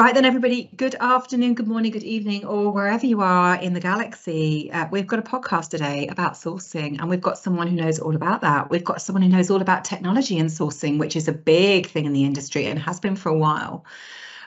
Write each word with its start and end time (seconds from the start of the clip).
Right 0.00 0.14
then, 0.14 0.24
everybody, 0.24 0.70
good 0.78 0.94
afternoon, 0.98 1.52
good 1.52 1.68
morning, 1.68 1.92
good 1.92 2.04
evening, 2.04 2.46
or 2.46 2.72
wherever 2.72 3.04
you 3.04 3.20
are 3.20 3.56
in 3.56 3.74
the 3.74 3.80
galaxy. 3.80 4.72
Uh, 4.72 4.88
we've 4.90 5.06
got 5.06 5.18
a 5.18 5.22
podcast 5.22 5.68
today 5.68 6.06
about 6.06 6.32
sourcing, 6.32 6.98
and 6.98 7.10
we've 7.10 7.20
got 7.20 7.36
someone 7.36 7.66
who 7.66 7.76
knows 7.76 7.98
all 7.98 8.16
about 8.16 8.40
that. 8.40 8.70
We've 8.70 8.82
got 8.82 9.02
someone 9.02 9.20
who 9.20 9.28
knows 9.28 9.50
all 9.50 9.60
about 9.60 9.84
technology 9.84 10.38
and 10.38 10.48
sourcing, 10.48 10.98
which 10.98 11.16
is 11.16 11.28
a 11.28 11.34
big 11.34 11.86
thing 11.86 12.06
in 12.06 12.14
the 12.14 12.24
industry 12.24 12.64
and 12.64 12.78
has 12.78 12.98
been 12.98 13.14
for 13.14 13.28
a 13.28 13.36
while. 13.36 13.84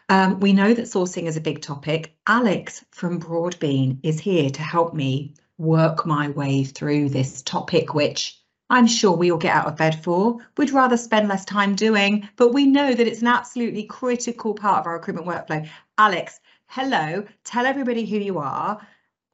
Um, 0.09 0.39
we 0.39 0.53
know 0.53 0.73
that 0.73 0.85
sourcing 0.85 1.27
is 1.27 1.37
a 1.37 1.41
big 1.41 1.61
topic. 1.61 2.15
Alex 2.25 2.83
from 2.89 3.19
Broadbean 3.19 3.99
is 4.01 4.19
here 4.19 4.49
to 4.49 4.61
help 4.63 4.95
me 4.95 5.35
work 5.59 6.03
my 6.03 6.29
way 6.29 6.63
through 6.63 7.09
this 7.09 7.43
topic, 7.43 7.93
which 7.93 8.42
I'm 8.73 8.87
sure 8.87 9.11
we 9.15 9.31
all 9.31 9.37
get 9.37 9.55
out 9.55 9.67
of 9.67 9.77
bed 9.77 10.03
for. 10.03 10.39
We'd 10.57 10.71
rather 10.71 10.97
spend 10.97 11.27
less 11.27 11.45
time 11.45 11.75
doing, 11.75 12.27
but 12.37 12.55
we 12.55 12.65
know 12.65 12.91
that 12.91 13.05
it's 13.05 13.21
an 13.21 13.27
absolutely 13.27 13.83
critical 13.83 14.55
part 14.55 14.79
of 14.79 14.87
our 14.87 14.93
recruitment 14.93 15.27
workflow. 15.27 15.69
Alex, 15.99 16.39
hello, 16.65 17.23
tell 17.43 17.67
everybody 17.67 18.03
who 18.03 18.17
you 18.17 18.39
are, 18.39 18.81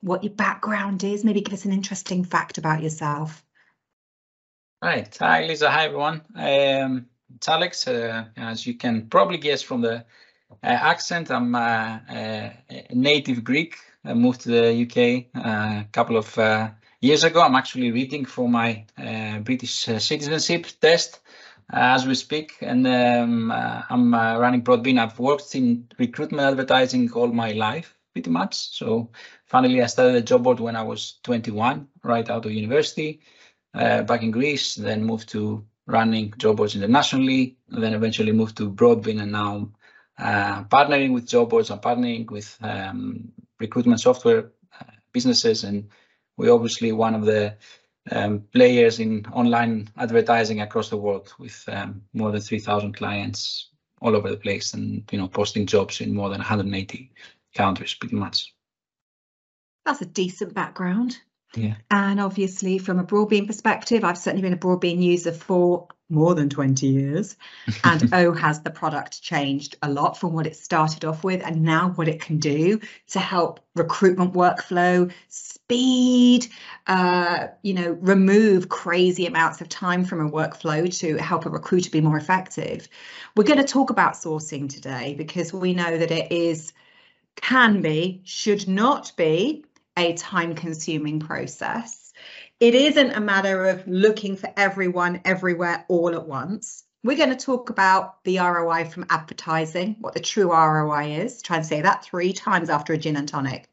what 0.02 0.26
your 0.26 0.34
background 0.34 1.06
is, 1.06 1.24
maybe 1.24 1.40
give 1.40 1.54
us 1.54 1.64
an 1.64 1.72
interesting 1.72 2.26
fact 2.26 2.58
about 2.58 2.84
yourself. 2.84 3.42
Right. 4.82 5.18
Hi, 5.22 5.46
Lisa. 5.46 5.72
Hi, 5.72 5.86
everyone. 5.86 6.22
Um, 6.36 7.06
it's 7.34 7.48
Alex. 7.48 7.88
Uh, 7.88 8.26
as 8.36 8.68
you 8.68 8.74
can 8.74 9.08
probably 9.08 9.38
guess 9.38 9.62
from 9.62 9.80
the 9.80 10.04
uh, 10.62 10.68
accent, 10.92 11.32
I'm 11.32 11.56
uh, 11.56 12.00
a 12.10 12.88
native 12.92 13.46
Greek. 13.46 13.78
I 14.04 14.14
moved 14.16 14.42
to 14.42 14.50
the 14.50 14.84
UK 14.84 15.28
uh, 15.34 15.84
a 15.84 15.88
couple 15.94 16.18
of 16.18 16.38
uh, 16.38 16.72
years 17.02 17.24
ago. 17.24 17.42
I'm 17.42 17.56
actually 17.56 17.92
reading 17.92 18.26
for 18.26 18.50
my 18.50 18.86
uh, 18.98 19.40
British 19.40 19.88
uh, 19.90 20.00
citizenship 20.00 20.68
test 20.82 21.20
uh, 21.72 21.96
as 21.96 22.06
we 22.06 22.16
speak, 22.16 22.58
and 22.62 22.86
um, 22.88 23.52
I'm 23.52 24.14
running 24.14 24.64
Broadbean. 24.64 25.00
I've 25.00 25.20
worked 25.20 25.56
in 25.56 25.88
recruitment 25.98 26.44
advertising 26.44 27.12
all 27.14 27.28
my 27.28 27.52
life, 27.52 27.96
pretty 28.14 28.30
much. 28.30 28.56
So 28.56 29.12
finally, 29.46 29.82
I 29.82 29.88
started 29.88 30.16
a 30.16 30.22
job 30.22 30.44
board 30.44 30.60
when 30.60 30.76
I 30.76 30.84
was 30.84 31.20
21, 31.24 31.88
right 32.04 32.30
out 32.30 32.46
of 32.46 32.52
university, 32.52 33.22
back 33.74 34.24
in 34.24 34.32
Greece. 34.32 34.76
Then 34.76 35.04
moved 35.04 35.30
to 35.30 35.66
running 35.86 36.34
job 36.38 36.58
boards 36.58 36.76
internationally, 36.76 37.58
and 37.70 37.84
then 37.84 37.94
eventually 37.94 38.32
moved 38.32 38.58
to 38.58 38.72
Broadbean, 38.72 39.22
and 39.22 39.32
now 39.32 39.72
uh, 40.18 40.64
partnering 40.66 41.14
with 41.14 41.28
job 41.28 41.50
boards. 41.50 41.70
I'm 41.70 41.80
partnering 41.80 42.30
with 42.30 42.58
um, 42.62 43.32
recruitment 43.60 44.02
software 44.02 44.52
uh, 44.80 44.86
businesses 45.14 45.64
and 45.64 45.90
we're 46.40 46.54
obviously 46.54 46.94
one 46.94 47.14
of 47.14 47.26
the 47.26 47.56
um, 48.12 48.46
players 48.54 49.00
in 49.00 49.26
online 49.34 49.90
advertising 49.98 50.62
across 50.62 50.90
the 50.90 50.98
world 50.98 51.34
with 51.38 51.64
um, 51.68 52.02
more 52.14 52.32
than 52.32 52.40
3,000 52.40 52.94
clients 52.94 53.70
all 54.02 54.16
over 54.16 54.30
the 54.30 54.38
place 54.38 54.74
and 54.74 55.04
you 55.12 55.18
know 55.18 55.28
posting 55.28 55.66
jobs 55.66 56.00
in 56.00 56.16
more 56.16 56.30
than 56.30 56.40
180 56.40 57.12
countries 57.54 57.94
pretty 57.94 58.16
much. 58.16 58.54
That's 59.86 60.02
a 60.02 60.06
decent 60.06 60.54
background. 60.54 61.18
Yeah. 61.56 61.76
And 61.92 62.22
obviously 62.22 62.78
from 62.78 63.00
a 63.00 63.04
Broadbean 63.04 63.46
perspective, 63.46 64.06
I've 64.06 64.18
certainly 64.18 64.44
been 64.44 64.54
a 64.54 64.58
Broadbean 64.58 65.02
user 65.02 65.34
for 65.34 65.90
more 66.10 66.36
than 66.36 66.50
20 66.50 66.88
years. 66.88 67.36
And 67.84 68.14
oh, 68.14 68.34
has 68.34 68.62
the 68.62 68.72
product 68.72 69.22
changed 69.22 69.78
a 69.82 69.90
lot 69.90 70.18
from 70.18 70.34
what 70.34 70.48
it 70.48 70.56
started 70.56 71.06
off 71.06 71.24
with 71.24 71.42
and 71.46 71.64
now 71.64 71.90
what 71.90 72.08
it 72.08 72.22
can 72.22 72.38
do 72.38 72.80
to 73.08 73.20
help 73.20 73.60
recruitment 73.76 74.34
workflow, 74.34 75.12
speed, 75.30 76.48
uh, 76.88 77.48
you 77.62 77.74
know, 77.74 77.92
remove 78.02 78.70
crazy 78.70 79.26
amounts 79.28 79.62
of 79.62 79.70
time 79.70 80.04
from 80.04 80.26
a 80.26 80.30
workflow 80.30 80.92
to 81.00 81.18
help 81.18 81.46
a 81.46 81.50
recruiter 81.50 81.90
be 81.90 82.02
more 82.02 82.18
effective. 82.18 82.88
We're 83.36 83.44
going 83.44 83.60
to 83.60 83.64
talk 83.64 83.90
about 83.90 84.14
sourcing 84.14 84.68
today 84.70 85.14
because 85.16 85.54
we 85.54 85.74
know 85.74 85.98
that 85.98 86.12
it 86.12 86.32
is, 86.32 86.74
can 87.36 87.82
be, 87.82 88.22
should 88.24 88.68
not 88.68 89.12
be 89.16 89.64
a 89.96 90.14
time 90.14 90.56
consuming 90.56 91.20
process. 91.20 91.99
It 92.60 92.76
isn't 92.76 93.12
a 93.12 93.22
matter 93.22 93.66
of 93.68 93.88
looking 93.88 94.36
for 94.36 94.52
everyone 94.58 95.22
everywhere 95.24 95.86
all 95.88 96.14
at 96.14 96.28
once. 96.28 96.84
We're 97.04 97.16
going 97.16 97.30
to 97.30 97.36
talk 97.36 97.70
about 97.70 98.22
the 98.26 98.40
ROI 98.40 98.90
from 98.90 99.06
advertising, 99.10 99.96
what 100.02 100.14
the 100.14 100.20
true 100.20 100.52
ROI 100.52 101.22
is. 101.22 101.42
Try 101.42 101.58
and 101.58 101.66
say 101.66 101.82
that 101.82 102.04
three 102.04 102.34
times 102.34 102.70
after 102.70 102.92
a 102.92 102.98
gin 102.98 103.16
and 103.16 103.30
tonic. 103.30 103.70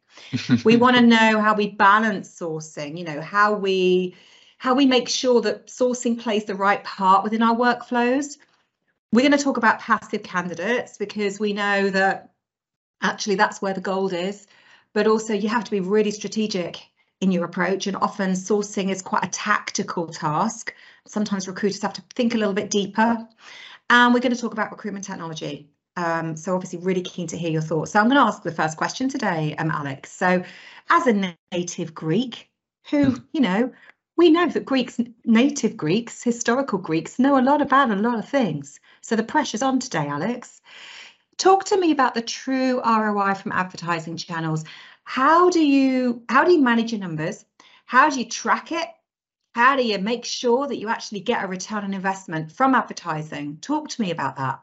we 0.64 0.76
want 0.76 0.96
to 0.96 1.02
know 1.02 1.40
how 1.40 1.54
we 1.54 1.70
balance 1.70 2.28
sourcing, 2.28 2.96
you 2.96 3.04
know, 3.04 3.20
how 3.20 3.54
we 3.54 4.14
how 4.58 4.74
we 4.74 4.86
make 4.86 5.08
sure 5.08 5.40
that 5.42 5.66
sourcing 5.66 6.18
plays 6.18 6.44
the 6.44 6.54
right 6.54 6.82
part 6.84 7.24
within 7.24 7.42
our 7.42 7.54
workflows. 7.56 8.38
We're 9.12 9.28
going 9.28 9.36
to 9.36 9.44
talk 9.44 9.56
about 9.56 9.80
passive 9.80 10.22
candidates 10.22 10.96
because 10.96 11.40
we 11.40 11.52
know 11.52 11.90
that 11.90 12.30
actually 13.02 13.34
that's 13.34 13.60
where 13.60 13.74
the 13.74 13.80
gold 13.80 14.12
is 14.12 14.46
but 14.96 15.06
also 15.06 15.34
you 15.34 15.46
have 15.46 15.62
to 15.62 15.70
be 15.70 15.80
really 15.80 16.10
strategic 16.10 16.78
in 17.20 17.32
your 17.32 17.44
approach 17.44 17.86
and 17.86 17.96
often 17.96 18.32
sourcing 18.32 18.90
is 18.90 19.02
quite 19.02 19.24
a 19.24 19.28
tactical 19.28 20.06
task. 20.06 20.74
Sometimes 21.06 21.48
recruiters 21.48 21.82
have 21.82 21.94
to 21.94 22.02
think 22.14 22.34
a 22.34 22.38
little 22.38 22.54
bit 22.54 22.70
deeper. 22.70 23.26
And 23.88 24.12
we're 24.12 24.20
going 24.20 24.34
to 24.34 24.40
talk 24.40 24.52
about 24.52 24.70
recruitment 24.70 25.04
technology. 25.04 25.70
Um, 25.96 26.36
so 26.36 26.54
obviously 26.54 26.80
really 26.80 27.02
keen 27.02 27.26
to 27.28 27.38
hear 27.38 27.50
your 27.50 27.62
thoughts. 27.62 27.92
So 27.92 28.00
I'm 28.00 28.08
going 28.08 28.16
to 28.16 28.26
ask 28.26 28.42
the 28.42 28.52
first 28.52 28.76
question 28.76 29.08
today, 29.08 29.54
um, 29.56 29.70
Alex. 29.70 30.12
So 30.12 30.44
as 30.90 31.06
a 31.06 31.34
native 31.52 31.94
Greek, 31.94 32.50
who, 32.90 33.16
you 33.32 33.40
know, 33.40 33.72
we 34.16 34.30
know 34.30 34.48
that 34.48 34.64
Greeks, 34.64 35.00
native 35.24 35.76
Greeks, 35.76 36.22
historical 36.22 36.78
Greeks, 36.78 37.18
know 37.18 37.38
a 37.38 37.42
lot 37.42 37.62
about 37.62 37.90
a 37.90 37.96
lot 37.96 38.18
of 38.18 38.28
things. 38.28 38.78
So 39.00 39.16
the 39.16 39.22
pressure's 39.22 39.62
on 39.62 39.78
today, 39.78 40.06
Alex. 40.06 40.60
Talk 41.38 41.64
to 41.66 41.78
me 41.78 41.92
about 41.92 42.14
the 42.14 42.22
true 42.22 42.80
ROI 42.82 43.34
from 43.34 43.52
advertising 43.52 44.16
channels. 44.16 44.64
How 45.06 45.50
do 45.50 45.64
you 45.64 46.24
how 46.28 46.44
do 46.44 46.52
you 46.52 46.60
manage 46.60 46.90
your 46.90 47.00
numbers? 47.00 47.44
How 47.86 48.10
do 48.10 48.18
you 48.18 48.28
track 48.28 48.72
it? 48.72 48.88
How 49.54 49.76
do 49.76 49.86
you 49.86 49.98
make 49.98 50.24
sure 50.24 50.66
that 50.66 50.78
you 50.78 50.88
actually 50.88 51.20
get 51.20 51.44
a 51.44 51.46
return 51.46 51.84
on 51.84 51.94
investment 51.94 52.50
from 52.50 52.74
advertising? 52.74 53.58
Talk 53.58 53.88
to 53.88 54.02
me 54.02 54.10
about 54.10 54.36
that. 54.36 54.60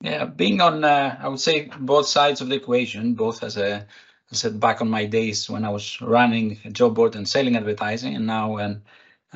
Yeah, 0.00 0.24
being 0.24 0.60
on, 0.60 0.82
uh, 0.82 1.18
I 1.22 1.28
would 1.28 1.40
say 1.40 1.70
both 1.78 2.08
sides 2.08 2.40
of 2.40 2.48
the 2.48 2.56
equation, 2.56 3.14
both 3.14 3.44
as 3.44 3.56
a, 3.56 3.86
I 4.30 4.34
said 4.34 4.58
back 4.58 4.80
on 4.80 4.90
my 4.90 5.06
days 5.06 5.48
when 5.48 5.64
I 5.64 5.70
was 5.70 6.00
running 6.00 6.58
a 6.64 6.70
job 6.70 6.96
board 6.96 7.14
and 7.14 7.26
selling 7.26 7.56
advertising, 7.56 8.16
and 8.16 8.26
now 8.26 8.54
when 8.54 8.82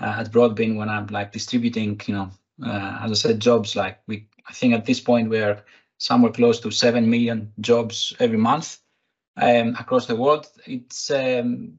uh, 0.00 0.16
at 0.18 0.32
Broadbean 0.32 0.76
when 0.76 0.88
I'm 0.88 1.06
like 1.06 1.30
distributing, 1.30 2.00
you 2.06 2.14
know, 2.14 2.30
uh, 2.66 2.98
as 3.02 3.12
I 3.12 3.14
said, 3.14 3.40
jobs 3.40 3.76
like 3.76 4.00
we, 4.08 4.26
I 4.48 4.52
think 4.52 4.74
at 4.74 4.84
this 4.84 5.00
point 5.00 5.30
we're 5.30 5.62
somewhere 5.98 6.32
close 6.32 6.58
to 6.60 6.72
7 6.72 7.08
million 7.08 7.52
jobs 7.60 8.14
every 8.18 8.38
month 8.38 8.81
um, 9.36 9.76
across 9.78 10.06
the 10.06 10.16
world. 10.16 10.46
It's 10.66 11.10
um, 11.10 11.78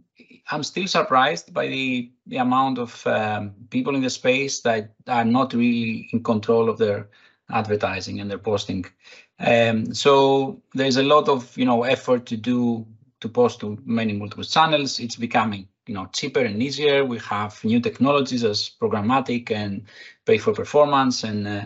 I'm 0.52 0.64
still 0.64 0.88
surprised 0.88 1.54
by 1.54 1.68
the, 1.68 2.12
the 2.28 2.38
amount 2.38 2.78
of 2.78 3.06
um, 3.08 3.54
people 3.70 3.96
in 3.96 4.02
the 4.02 4.10
space 4.10 4.62
that 4.62 4.94
are 5.08 5.26
not 5.26 5.54
really 5.54 6.10
in 6.12 6.24
control 6.24 6.70
of 6.70 6.78
their 6.78 7.10
advertising 7.50 8.20
and 8.20 8.30
their 8.30 8.38
posting. 8.38 8.86
Um, 9.40 9.94
so 9.94 10.62
there's 10.74 10.98
a 10.98 11.04
lot 11.04 11.30
of 11.30 11.58
you 11.58 11.66
know 11.66 11.84
effort 11.84 12.26
to 12.28 12.38
do 12.38 12.86
to 13.22 13.30
post 13.30 13.60
to 13.62 13.78
many 13.86 14.14
multiple 14.14 14.44
channels. 14.44 15.00
It's 15.00 15.16
becoming 15.16 15.68
you 15.88 15.94
know 15.94 16.08
cheaper 16.14 16.42
and 16.42 16.62
easier. 16.62 17.06
We 17.06 17.20
have 17.20 17.64
new 17.64 17.80
technologies 17.80 18.44
as 18.44 18.70
programmatic 18.82 19.52
and 19.52 19.84
pay 20.26 20.38
for 20.38 20.54
performance 20.54 21.24
and 21.24 21.48
uh, 21.48 21.66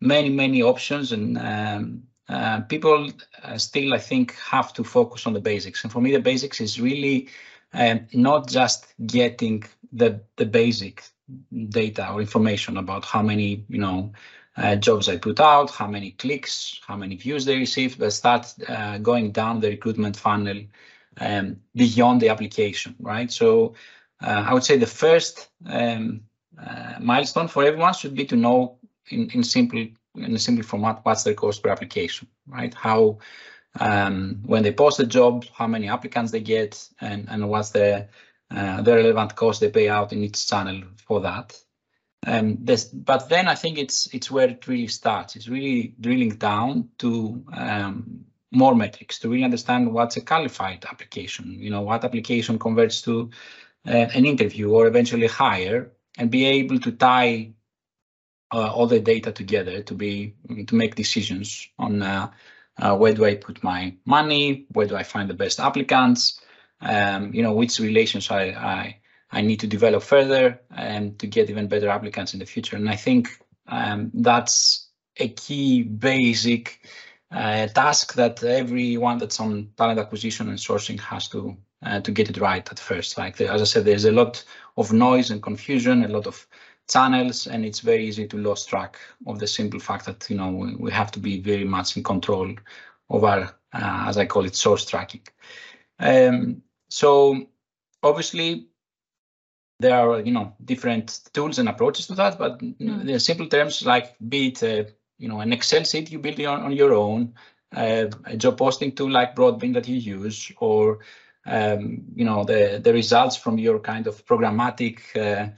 many, 0.00 0.30
many 0.30 0.62
options 0.62 1.12
and 1.12 1.38
um, 1.38 2.02
uh, 2.28 2.60
people 2.62 3.10
uh, 3.42 3.58
still, 3.58 3.94
I 3.94 3.98
think, 3.98 4.34
have 4.36 4.72
to 4.74 4.84
focus 4.84 5.26
on 5.26 5.32
the 5.32 5.40
basics. 5.40 5.82
And 5.82 5.92
for 5.92 6.00
me, 6.00 6.12
the 6.12 6.20
basics 6.20 6.60
is 6.60 6.80
really 6.80 7.28
um, 7.72 8.06
not 8.12 8.48
just 8.48 8.86
getting 9.06 9.64
the 9.92 10.20
the 10.36 10.46
basic 10.46 11.02
data 11.68 12.10
or 12.10 12.20
information 12.20 12.76
about 12.76 13.04
how 13.04 13.22
many, 13.22 13.64
you 13.68 13.78
know, 13.78 14.12
uh, 14.56 14.76
jobs 14.76 15.08
I 15.08 15.16
put 15.18 15.40
out, 15.40 15.70
how 15.70 15.86
many 15.86 16.12
clicks, 16.12 16.80
how 16.86 16.96
many 16.96 17.16
views 17.16 17.44
they 17.44 17.56
received, 17.56 17.98
but 17.98 18.12
start 18.12 18.52
uh, 18.68 18.98
going 18.98 19.32
down 19.32 19.60
the 19.60 19.68
recruitment 19.68 20.16
funnel 20.16 20.62
um, 21.20 21.60
beyond 21.74 22.20
the 22.20 22.28
application, 22.28 22.94
right? 22.98 23.30
So 23.30 23.74
uh, 24.20 24.44
I 24.48 24.54
would 24.54 24.64
say 24.64 24.76
the 24.76 24.86
first 24.86 25.48
um, 25.66 26.22
uh, 26.60 26.94
milestone 27.00 27.48
for 27.48 27.64
everyone 27.64 27.94
should 27.94 28.14
be 28.14 28.24
to 28.26 28.36
know 28.36 28.78
in, 29.10 29.30
in 29.30 29.44
simple 29.44 29.86
in 30.14 30.34
a 30.34 30.38
simple 30.38 30.64
format 30.64 31.00
what's 31.02 31.24
their 31.24 31.34
cost 31.34 31.62
per 31.62 31.70
application, 31.70 32.28
right? 32.46 32.72
How 32.74 33.18
um, 33.78 34.42
when 34.46 34.62
they 34.62 34.72
post 34.72 35.00
a 35.00 35.06
job, 35.06 35.44
how 35.54 35.66
many 35.66 35.88
applicants 35.88 36.32
they 36.32 36.40
get, 36.40 36.88
and 37.00 37.28
and 37.28 37.48
what's 37.48 37.70
the 37.70 38.08
uh, 38.50 38.82
the 38.82 38.94
relevant 38.94 39.34
cost 39.36 39.60
they 39.60 39.70
pay 39.70 39.88
out 39.88 40.12
in 40.12 40.22
each 40.22 40.46
channel 40.48 40.82
for 41.06 41.20
that. 41.20 41.56
Um, 42.26 42.58
this, 42.60 42.84
but 42.84 43.28
then 43.28 43.46
I 43.46 43.54
think 43.54 43.78
it's 43.78 44.12
it's 44.12 44.30
where 44.30 44.48
it 44.48 44.66
really 44.66 44.88
starts. 44.88 45.36
It's 45.36 45.48
really 45.48 45.94
drilling 46.00 46.36
down 46.36 46.90
to 46.98 47.44
um, 47.52 48.24
more 48.50 48.74
metrics 48.74 49.18
to 49.20 49.28
really 49.28 49.44
understand 49.44 49.92
what's 49.92 50.16
a 50.16 50.22
qualified 50.22 50.84
application. 50.84 51.58
You 51.60 51.70
know 51.70 51.82
what 51.82 52.04
application 52.04 52.58
converts 52.58 53.02
to 53.02 53.30
uh, 53.86 54.08
an 54.14 54.24
interview 54.24 54.70
or 54.70 54.86
eventually 54.86 55.28
hire, 55.28 55.92
and 56.16 56.30
be 56.30 56.44
able 56.46 56.80
to 56.80 56.92
tie 56.92 57.52
all 58.50 58.86
the 58.86 59.00
data 59.00 59.32
together 59.32 59.82
to 59.82 59.94
be 59.94 60.34
to 60.66 60.74
make 60.74 60.94
decisions 60.94 61.68
on 61.78 62.02
uh, 62.02 62.30
uh, 62.78 62.96
where 62.96 63.12
do 63.12 63.24
I 63.24 63.34
put 63.34 63.62
my 63.62 63.94
money? 64.04 64.66
Where 64.72 64.86
do 64.86 64.96
I 64.96 65.02
find 65.02 65.28
the 65.28 65.34
best 65.34 65.60
applicants? 65.60 66.40
Um, 66.80 67.34
you 67.34 67.42
know, 67.42 67.52
which 67.52 67.80
relations 67.80 68.30
I, 68.30 68.42
I, 68.50 68.98
I 69.32 69.42
need 69.42 69.60
to 69.60 69.66
develop 69.66 70.02
further 70.02 70.60
and 70.70 71.18
to 71.18 71.26
get 71.26 71.50
even 71.50 71.66
better 71.66 71.88
applicants 71.88 72.34
in 72.34 72.38
the 72.38 72.46
future. 72.46 72.76
And 72.76 72.88
I 72.88 72.94
think 72.94 73.28
um, 73.66 74.10
that's 74.14 74.88
a 75.16 75.28
key 75.28 75.82
basic 75.82 76.80
uh, 77.32 77.66
task 77.66 78.14
that 78.14 78.42
everyone 78.44 79.18
that's 79.18 79.40
on 79.40 79.70
talent 79.76 79.98
acquisition 79.98 80.48
and 80.48 80.58
sourcing 80.58 81.00
has 81.00 81.28
to 81.28 81.56
uh, 81.82 82.00
to 82.00 82.10
get 82.10 82.30
it 82.30 82.38
right 82.38 82.68
at 82.70 82.78
first. 82.78 83.18
Like 83.18 83.36
the, 83.36 83.52
as 83.52 83.60
I 83.60 83.64
said, 83.64 83.84
there's 83.84 84.04
a 84.04 84.12
lot 84.12 84.44
of 84.76 84.92
noise 84.92 85.30
and 85.30 85.42
confusion, 85.42 86.04
a 86.04 86.08
lot 86.08 86.26
of 86.26 86.46
channels, 86.88 87.46
and 87.46 87.64
it's 87.64 87.80
very 87.80 88.06
easy 88.06 88.26
to 88.26 88.36
lose 88.36 88.64
track 88.64 88.98
of 89.26 89.38
the 89.38 89.46
simple 89.46 89.78
fact 89.78 90.06
that 90.06 90.28
you 90.28 90.36
know 90.36 90.50
we, 90.50 90.74
we 90.76 90.90
have 90.90 91.10
to 91.12 91.20
be 91.20 91.40
very 91.40 91.64
much 91.64 91.96
in 91.96 92.02
control 92.02 92.54
of 93.10 93.24
our, 93.24 93.42
uh, 93.72 94.04
as 94.08 94.18
I 94.18 94.26
call 94.26 94.44
it, 94.44 94.56
source 94.56 94.84
tracking. 94.84 95.22
Um, 95.98 96.62
so 96.88 97.46
obviously 98.02 98.68
there 99.80 99.94
are 99.94 100.20
you 100.20 100.32
know 100.32 100.54
different 100.64 101.20
tools 101.32 101.58
and 101.58 101.68
approaches 101.68 102.06
to 102.06 102.14
that, 102.14 102.38
but 102.38 102.58
mm. 102.58 103.04
the 103.04 103.20
simple 103.20 103.46
terms 103.46 103.84
like 103.84 104.16
be 104.28 104.48
it 104.48 104.62
uh, 104.62 104.84
you 105.18 105.28
know 105.28 105.40
an 105.40 105.52
Excel 105.52 105.84
sheet 105.84 106.10
you 106.10 106.18
build 106.18 106.40
on, 106.40 106.62
on 106.62 106.72
your 106.72 106.94
own, 106.94 107.34
uh, 107.76 108.06
a 108.24 108.36
job 108.36 108.58
posting 108.58 108.92
tool 108.92 109.10
like 109.10 109.36
Broadbean 109.36 109.74
that 109.74 109.88
you 109.88 109.96
use, 109.96 110.50
or 110.58 111.00
um, 111.46 112.02
you 112.14 112.24
know 112.24 112.44
the 112.44 112.80
the 112.82 112.92
results 112.92 113.36
from 113.36 113.58
your 113.58 113.78
kind 113.78 114.06
of 114.06 114.24
programmatic 114.26 115.00
uh, 115.16 115.50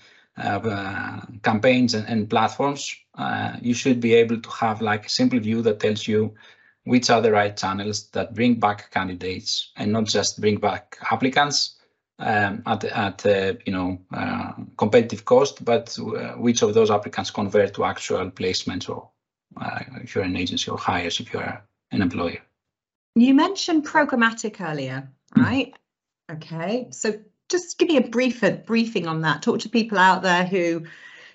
campaigns 1.43 1.95
and, 1.95 2.07
and 2.09 2.31
platforms, 2.31 2.95
uh, 3.17 3.57
you 3.61 3.75
should 3.75 4.01
be 4.01 4.15
able 4.15 4.41
to 4.41 4.51
have 4.51 4.81
like 4.81 5.07
a 5.07 5.09
simple 5.11 5.39
view 5.39 5.63
that 5.63 5.81
tells 5.81 6.07
you 6.07 6.35
which 6.85 7.11
are 7.11 7.21
the 7.21 7.31
right 7.31 7.57
channels 7.57 8.09
that 8.11 8.35
bring 8.35 8.59
back 8.59 8.91
candidates 8.91 9.71
and 9.77 9.93
not 9.93 10.05
just 10.05 10.41
bring 10.41 10.57
back 10.57 10.97
applicants 11.11 11.77
um, 12.19 12.63
at 12.67 12.85
at 12.85 13.27
uh, 13.27 13.55
you 13.67 13.73
know 13.73 13.99
uh, 14.13 14.53
competitive 14.77 15.25
cost, 15.25 15.65
but 15.65 15.97
uh, 15.99 16.33
which 16.33 16.63
of 16.63 16.75
those 16.75 16.91
applicants 16.91 17.31
convert 17.31 17.75
to 17.75 17.85
actual 17.85 18.31
placements 18.31 18.89
or 18.89 19.09
uh, 19.61 19.81
if 20.03 20.15
you're 20.15 20.25
an 20.25 20.37
agency 20.37 20.71
or 20.71 20.79
hires 20.79 21.21
if 21.21 21.33
you're 21.33 21.63
an 21.93 22.03
employer. 22.03 22.41
You 23.15 23.35
mentioned 23.35 23.87
programmatic 23.87 24.61
earlier, 24.61 25.11
hmm. 25.35 25.43
right? 25.43 25.75
Mm. 26.31 26.37
Okay, 26.37 26.87
so 26.91 27.19
just 27.51 27.79
give 27.79 27.89
me 27.89 27.97
a 27.97 28.09
brief 28.09 28.43
a 28.43 28.53
briefing 28.53 29.07
on 29.07 29.23
that. 29.23 29.43
Talk 29.43 29.61
to 29.61 29.69
people 29.69 29.99
out 29.99 30.23
there 30.23 30.45
who 30.45 30.85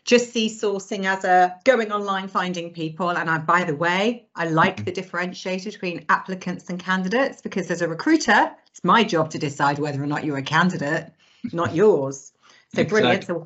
just 0.05 0.31
see 0.31 0.49
sourcing 0.49 1.05
as 1.05 1.23
a 1.23 1.55
going 1.63 1.91
online 1.91 2.27
finding 2.27 2.71
people. 2.71 3.09
And 3.09 3.29
I, 3.29 3.39
by 3.39 3.63
the 3.63 3.75
way, 3.75 4.27
I 4.35 4.47
like 4.47 4.77
mm-hmm. 4.77 4.85
the 4.85 4.91
differentiator 4.91 5.65
between 5.65 6.05
applicants 6.09 6.69
and 6.69 6.79
candidates 6.79 7.41
because 7.41 7.69
as 7.71 7.81
a 7.81 7.87
recruiter, 7.87 8.51
it's 8.67 8.83
my 8.83 9.03
job 9.03 9.31
to 9.31 9.39
decide 9.39 9.79
whether 9.79 10.01
or 10.01 10.07
not 10.07 10.23
you're 10.23 10.37
a 10.37 10.43
candidate, 10.43 11.11
not 11.51 11.75
yours. 11.75 12.31
So 12.73 12.81
exactly. 12.81 13.01
brilliant. 13.01 13.25
So 13.25 13.45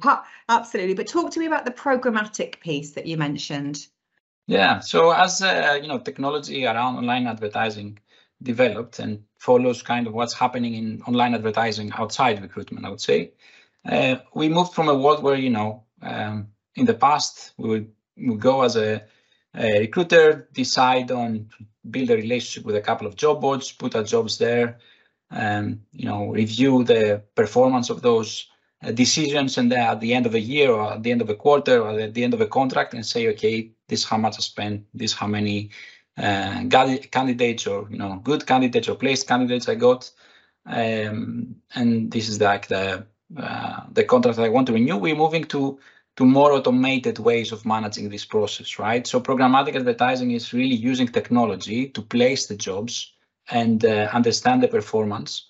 absolutely. 0.50 0.96
But 0.96 1.08
talk 1.08 1.32
to 1.32 1.40
me 1.40 1.46
about 1.46 1.66
the 1.66 1.72
programmatic 1.72 2.60
piece 2.60 2.92
that 2.92 3.06
you 3.06 3.18
mentioned. 3.18 3.88
Yeah. 4.48 4.80
So 4.80 5.12
as 5.12 5.42
uh, 5.42 5.80
you 5.82 5.88
know, 5.88 6.00
technology 6.00 6.66
around 6.66 6.98
online 6.98 7.28
advertising 7.28 8.00
developed 8.42 9.00
and 9.00 9.24
follows 9.38 9.82
kind 9.82 10.08
of 10.08 10.14
what's 10.14 10.34
happening 10.34 10.76
in 10.76 11.02
online 11.08 11.34
advertising 11.34 11.92
outside 11.94 12.42
recruitment, 12.42 12.86
I 12.86 12.90
would 12.90 13.02
say. 13.02 13.34
Uh, 13.86 14.18
we 14.34 14.50
moved 14.50 14.74
from 14.74 14.90
a 14.90 14.98
world 14.98 15.24
where, 15.24 15.36
you 15.36 15.50
know, 15.50 15.84
um, 16.02 16.48
in 16.76 16.86
the 16.86 16.94
past, 16.94 17.54
we 17.58 17.70
would, 17.70 17.92
would 18.18 18.40
go 18.40 18.62
as 18.62 18.76
a, 18.76 19.04
a, 19.56 19.80
recruiter, 19.80 20.50
decide 20.54 21.12
on 21.12 21.50
build 21.90 22.10
a 22.10 22.16
relationship 22.16 22.66
with 22.66 22.76
a 22.76 22.82
couple 22.82 23.08
of 23.08 23.16
job 23.16 23.42
boards, 23.42 23.72
put 23.72 23.96
our 23.96 24.04
jobs 24.04 24.38
there, 24.38 24.78
and 25.32 25.82
you 25.92 26.06
know, 26.06 26.28
review 26.28 26.84
the 26.84 27.24
performance 27.36 27.90
of 27.90 28.02
those 28.02 28.48
uh, 28.84 28.92
decisions, 28.92 29.58
and 29.58 29.72
then 29.72 29.80
at 29.80 30.00
the 30.00 30.14
end 30.14 30.26
of 30.26 30.36
a 30.36 30.40
year 30.40 30.72
or 30.72 30.94
at 30.94 31.04
the 31.04 31.12
end 31.12 31.22
of 31.22 31.30
a 31.30 31.36
quarter 31.36 31.82
or 31.82 32.00
at 32.00 32.14
the 32.14 32.24
end 32.24 32.34
of 32.34 32.42
a 32.42 32.48
contract, 32.48 32.94
and 32.94 33.06
say, 33.06 33.28
okay, 33.30 33.72
this 33.88 34.02
is 34.02 34.06
how 34.06 34.18
much 34.18 34.36
I 34.38 34.42
spent, 34.42 34.86
this 34.94 35.14
how 35.14 35.28
many 35.28 35.72
uh, 36.20 36.64
candidates 37.12 37.66
or 37.68 37.88
you 37.90 37.98
know 37.98 38.20
good 38.24 38.46
candidates 38.46 38.90
or 38.90 38.96
placed 38.96 39.28
candidates 39.28 39.70
I 39.70 39.76
got, 39.76 40.12
um, 40.66 41.56
and 41.76 42.12
this 42.12 42.28
is 42.30 42.42
like 42.42 42.68
the 42.68 43.06
uh, 43.38 43.82
the 43.92 44.04
contract 44.04 44.40
I 44.40 44.50
want 44.50 44.68
to 44.68 44.74
renew. 44.74 44.98
We're 44.98 45.16
moving 45.16 45.46
to 45.46 45.80
to 46.18 46.26
more 46.26 46.52
automated 46.52 47.20
ways 47.20 47.52
of 47.52 47.66
managing 47.66 48.10
this 48.10 48.26
process, 48.26 48.78
right? 48.78 49.08
So 49.08 49.22
programmatic 49.22 49.76
advertising 49.76 50.32
is 50.32 50.54
really 50.54 50.76
using 50.76 51.08
technology 51.08 51.88
to 51.90 52.02
place 52.02 52.48
the 52.48 52.58
jobs 52.58 53.14
and 53.50 53.86
uh, 53.86 54.10
understand 54.12 54.62
the 54.62 54.68
performance 54.68 55.46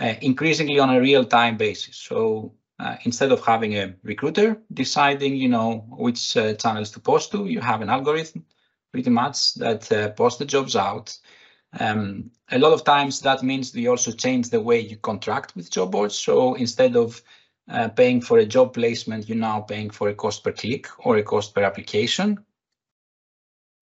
uh, 0.00 0.14
increasingly 0.20 0.80
on 0.80 0.90
a 0.90 1.00
real-time 1.00 1.56
basis. 1.56 1.96
So 1.96 2.54
uh, 2.80 2.96
instead 3.04 3.30
of 3.30 3.44
having 3.44 3.76
a 3.76 3.94
recruiter 4.02 4.58
deciding, 4.72 5.36
you 5.36 5.48
know, 5.48 5.84
which 5.90 6.36
uh, 6.36 6.54
channels 6.54 6.90
to 6.92 7.00
post 7.00 7.30
to, 7.32 7.46
you 7.46 7.60
have 7.60 7.80
an 7.80 7.90
algorithm 7.90 8.44
pretty 8.92 9.10
much 9.10 9.54
that 9.54 9.90
uh, 9.92 10.10
post 10.10 10.38
the 10.38 10.44
jobs 10.44 10.76
out. 10.76 11.16
Um, 11.78 12.30
a 12.50 12.58
lot 12.58 12.72
of 12.72 12.84
times 12.84 13.20
that 13.20 13.42
means 13.42 13.74
we 13.74 13.86
also 13.86 14.10
change 14.10 14.50
the 14.50 14.60
way 14.60 14.80
you 14.80 14.96
contract 14.96 15.54
with 15.54 15.70
job 15.70 15.92
boards. 15.92 16.16
So 16.16 16.54
instead 16.54 16.96
of 16.96 17.22
uh, 17.70 17.88
paying 17.88 18.20
for 18.20 18.38
a 18.38 18.46
job 18.46 18.74
placement, 18.74 19.28
you're 19.28 19.38
now 19.38 19.60
paying 19.60 19.90
for 19.90 20.08
a 20.08 20.14
cost 20.14 20.42
per 20.42 20.52
click 20.52 20.88
or 21.06 21.16
a 21.16 21.22
cost 21.22 21.54
per 21.54 21.62
application 21.62 22.44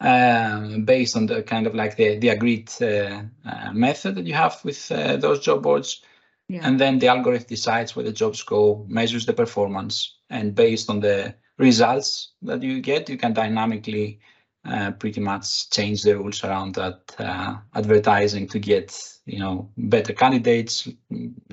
um, 0.00 0.84
based 0.84 1.16
on 1.16 1.26
the 1.26 1.43
kind 1.43 1.66
of 1.66 1.75
like 1.75 1.96
the, 1.96 2.19
the 2.19 2.28
agreed 2.28 2.70
uh, 2.81 3.22
uh, 3.44 3.72
method 3.72 4.14
that 4.14 4.26
you 4.26 4.34
have 4.34 4.61
with 4.64 4.90
uh, 4.93 5.16
those 5.16 5.40
job 5.40 5.62
boards. 5.62 6.02
Yeah. 6.49 6.61
And 6.62 6.81
then 6.81 6.99
the 6.99 7.08
algorithm 7.08 7.46
decides 7.49 7.94
where 7.94 8.04
the 8.04 8.12
jobs 8.12 8.43
go, 8.43 8.87
measures 8.88 9.26
the 9.26 9.34
performance, 9.34 10.16
and 10.31 10.54
based 10.54 10.88
on 10.88 11.00
the 11.00 11.34
results 11.58 12.32
that 12.43 12.62
you 12.62 12.81
get, 12.81 13.08
you 13.08 13.19
can 13.19 13.34
dynamically 13.34 14.20
uh, 14.64 14.90
pretty 14.93 15.20
much 15.20 15.70
change 15.70 16.02
the 16.02 16.16
rules 16.16 16.44
around 16.44 16.75
that 16.75 17.14
uh, 17.19 17.56
advertising 17.75 18.46
to 18.49 18.58
get 18.58 19.19
you 19.25 19.38
know 19.38 19.70
better 19.76 20.12
candidates 20.12 20.88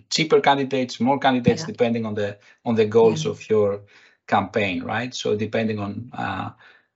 cheaper 0.10 0.42
candidates 0.42 1.00
more 1.00 1.20
candidates 1.20 1.62
yeah. 1.62 1.68
depending 1.68 2.06
on 2.06 2.16
the 2.16 2.38
on 2.66 2.76
the 2.76 2.86
goals 2.86 3.26
yeah. 3.26 3.32
of 3.32 3.50
your 3.50 3.82
campaign 4.28 4.84
right 4.84 5.14
so 5.14 5.36
depending 5.36 5.80
on 5.80 6.10
uh, 6.14 6.50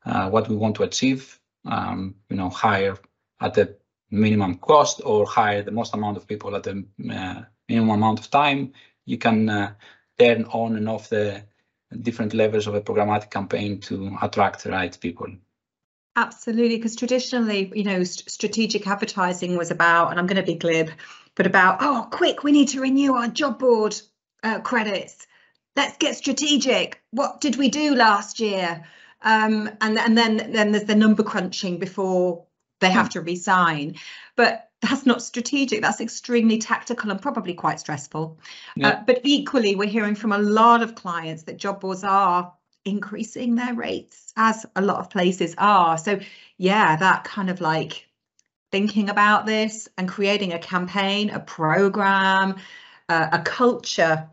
uh, 0.05 0.29
what 0.29 0.49
we 0.49 0.55
want 0.55 0.75
to 0.75 0.83
achieve 0.83 1.39
um, 1.65 2.15
you 2.29 2.35
know 2.35 2.49
hire 2.49 2.97
at 3.41 3.53
the 3.53 3.77
minimum 4.09 4.55
cost 4.57 5.01
or 5.05 5.25
hire 5.25 5.61
the 5.61 5.71
most 5.71 5.93
amount 5.93 6.17
of 6.17 6.27
people 6.27 6.55
at 6.55 6.63
the 6.63 6.83
uh, 7.13 7.41
minimum 7.67 7.91
amount 7.91 8.19
of 8.19 8.29
time 8.31 8.73
you 9.05 9.17
can 9.17 9.45
turn 10.17 10.43
on 10.45 10.75
and 10.75 10.89
off 10.89 11.09
the 11.09 11.41
different 12.01 12.33
levels 12.33 12.67
of 12.67 12.75
a 12.75 12.81
programmatic 12.81 13.29
campaign 13.29 13.79
to 13.79 14.17
attract 14.21 14.63
the 14.63 14.71
right 14.71 14.99
people 14.99 15.27
Absolutely, 16.19 16.75
because 16.75 16.97
traditionally, 16.97 17.71
you 17.73 17.85
know, 17.85 18.03
st 18.03 18.29
strategic 18.29 18.85
advertising 18.85 19.55
was 19.55 19.71
about, 19.71 20.11
and 20.11 20.19
I'm 20.19 20.27
going 20.27 20.43
to 20.45 20.51
be 20.51 20.55
glib, 20.55 20.89
but 21.35 21.47
about, 21.47 21.77
oh, 21.79 22.09
quick, 22.11 22.43
we 22.43 22.51
need 22.51 22.67
to 22.69 22.81
renew 22.81 23.13
our 23.13 23.29
job 23.29 23.57
board 23.57 23.95
uh, 24.43 24.59
credits. 24.59 25.25
Let's 25.77 25.95
get 25.95 26.17
strategic. 26.17 27.01
What 27.11 27.39
did 27.39 27.55
we 27.55 27.69
do 27.69 27.95
last 27.95 28.41
year? 28.41 28.83
Um, 29.21 29.69
and 29.79 29.97
and 29.97 30.17
then 30.17 30.51
then 30.51 30.73
there's 30.73 30.83
the 30.83 30.95
number 30.95 31.23
crunching 31.23 31.79
before 31.79 32.45
they 32.81 32.91
have 32.91 33.09
to 33.11 33.21
resign. 33.21 33.95
But 34.35 34.69
that's 34.81 35.05
not 35.05 35.21
strategic. 35.21 35.81
That's 35.81 36.01
extremely 36.01 36.57
tactical 36.57 37.11
and 37.11 37.21
probably 37.21 37.53
quite 37.53 37.79
stressful. 37.79 38.39
Yeah. 38.75 38.89
Uh, 38.89 39.03
but 39.07 39.21
equally, 39.23 39.75
we're 39.75 39.95
hearing 39.97 40.15
from 40.15 40.33
a 40.33 40.37
lot 40.37 40.83
of 40.83 40.95
clients 40.95 41.43
that 41.43 41.57
job 41.57 41.79
boards 41.79 42.03
are 42.03 42.53
increasing 42.89 43.55
their 43.55 43.73
rates 43.73 44.33
as 44.35 44.65
a 44.75 44.81
lot 44.81 44.99
of 44.99 45.09
places 45.09 45.55
are. 45.57 45.97
So 45.97 46.19
yeah, 46.57 46.95
that 46.97 47.23
kind 47.23 47.49
of 47.49 47.61
like 47.61 48.07
thinking 48.71 49.09
about 49.09 49.45
this 49.45 49.87
and 49.97 50.07
creating 50.07 50.53
a 50.53 50.59
campaign, 50.59 51.29
a 51.29 51.39
program, 51.39 52.57
uh, 53.07 53.29
a 53.31 53.39
culture 53.39 54.29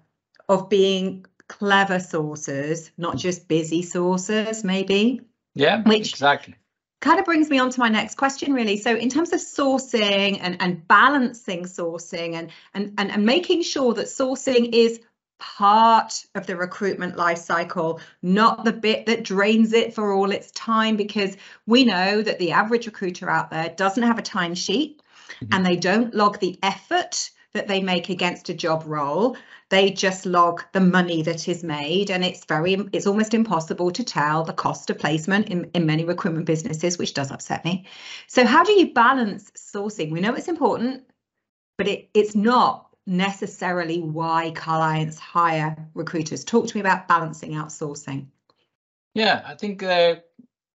of 0.48 0.68
being 0.68 1.26
clever 1.48 1.98
sources, 1.98 2.90
not 2.96 3.16
just 3.16 3.48
busy 3.48 3.82
sources, 3.82 4.64
maybe. 4.64 5.22
Yeah, 5.54 5.82
which 5.82 6.12
exactly. 6.12 6.54
Kind 7.00 7.18
of 7.18 7.24
brings 7.24 7.50
me 7.50 7.58
on 7.58 7.70
to 7.70 7.80
my 7.80 7.88
next 7.88 8.16
question, 8.16 8.52
really. 8.52 8.78
So, 8.78 8.94
in 8.94 9.10
terms 9.10 9.32
of 9.32 9.40
sourcing 9.40 10.38
and, 10.40 10.56
and 10.60 10.86
balancing 10.88 11.64
sourcing 11.64 12.34
and, 12.34 12.50
and, 12.74 12.94
and, 12.98 13.10
and 13.10 13.24
making 13.24 13.62
sure 13.62 13.94
that 13.94 14.06
sourcing 14.06 14.72
is 14.72 15.00
part 15.38 16.24
of 16.34 16.46
the 16.46 16.56
recruitment 16.56 17.16
life 17.16 17.38
cycle, 17.38 18.00
not 18.22 18.64
the 18.64 18.72
bit 18.72 19.06
that 19.06 19.22
drains 19.22 19.72
it 19.72 19.94
for 19.94 20.12
all 20.12 20.30
its 20.30 20.50
time, 20.52 20.96
because 20.96 21.36
we 21.66 21.84
know 21.84 22.22
that 22.22 22.38
the 22.38 22.52
average 22.52 22.86
recruiter 22.86 23.28
out 23.28 23.50
there 23.50 23.74
doesn't 23.76 24.02
have 24.02 24.18
a 24.18 24.22
timesheet 24.22 24.96
mm-hmm. 24.96 25.46
and 25.52 25.64
they 25.64 25.76
don't 25.76 26.14
log 26.14 26.38
the 26.40 26.58
effort 26.62 27.30
that 27.52 27.68
they 27.68 27.80
make 27.80 28.08
against 28.08 28.48
a 28.48 28.54
job 28.54 28.82
role. 28.86 29.36
They 29.68 29.90
just 29.90 30.26
log 30.26 30.62
the 30.72 30.80
money 30.80 31.22
that 31.22 31.48
is 31.48 31.64
made, 31.64 32.10
and 32.10 32.24
it's 32.24 32.44
very 32.44 32.74
it's 32.92 33.06
almost 33.06 33.34
impossible 33.34 33.90
to 33.90 34.04
tell 34.04 34.44
the 34.44 34.52
cost 34.52 34.90
of 34.90 34.98
placement 34.98 35.48
in, 35.48 35.68
in 35.74 35.86
many 35.86 36.04
recruitment 36.04 36.46
businesses, 36.46 36.98
which 36.98 37.14
does 37.14 37.32
upset 37.32 37.64
me. 37.64 37.86
So 38.28 38.44
how 38.46 38.62
do 38.62 38.72
you 38.72 38.92
balance 38.92 39.50
sourcing? 39.56 40.12
We 40.12 40.20
know 40.20 40.34
it's 40.34 40.46
important, 40.46 41.02
but 41.78 41.88
it, 41.88 42.10
it's 42.14 42.36
not 42.36 42.85
necessarily 43.06 44.00
why 44.00 44.50
clients 44.50 45.18
hire 45.18 45.76
recruiters. 45.94 46.44
Talk 46.44 46.66
to 46.66 46.76
me 46.76 46.80
about 46.80 47.08
balancing 47.08 47.52
outsourcing. 47.52 48.26
Yeah, 49.14 49.42
I 49.46 49.54
think 49.54 49.82
uh, 49.82 50.16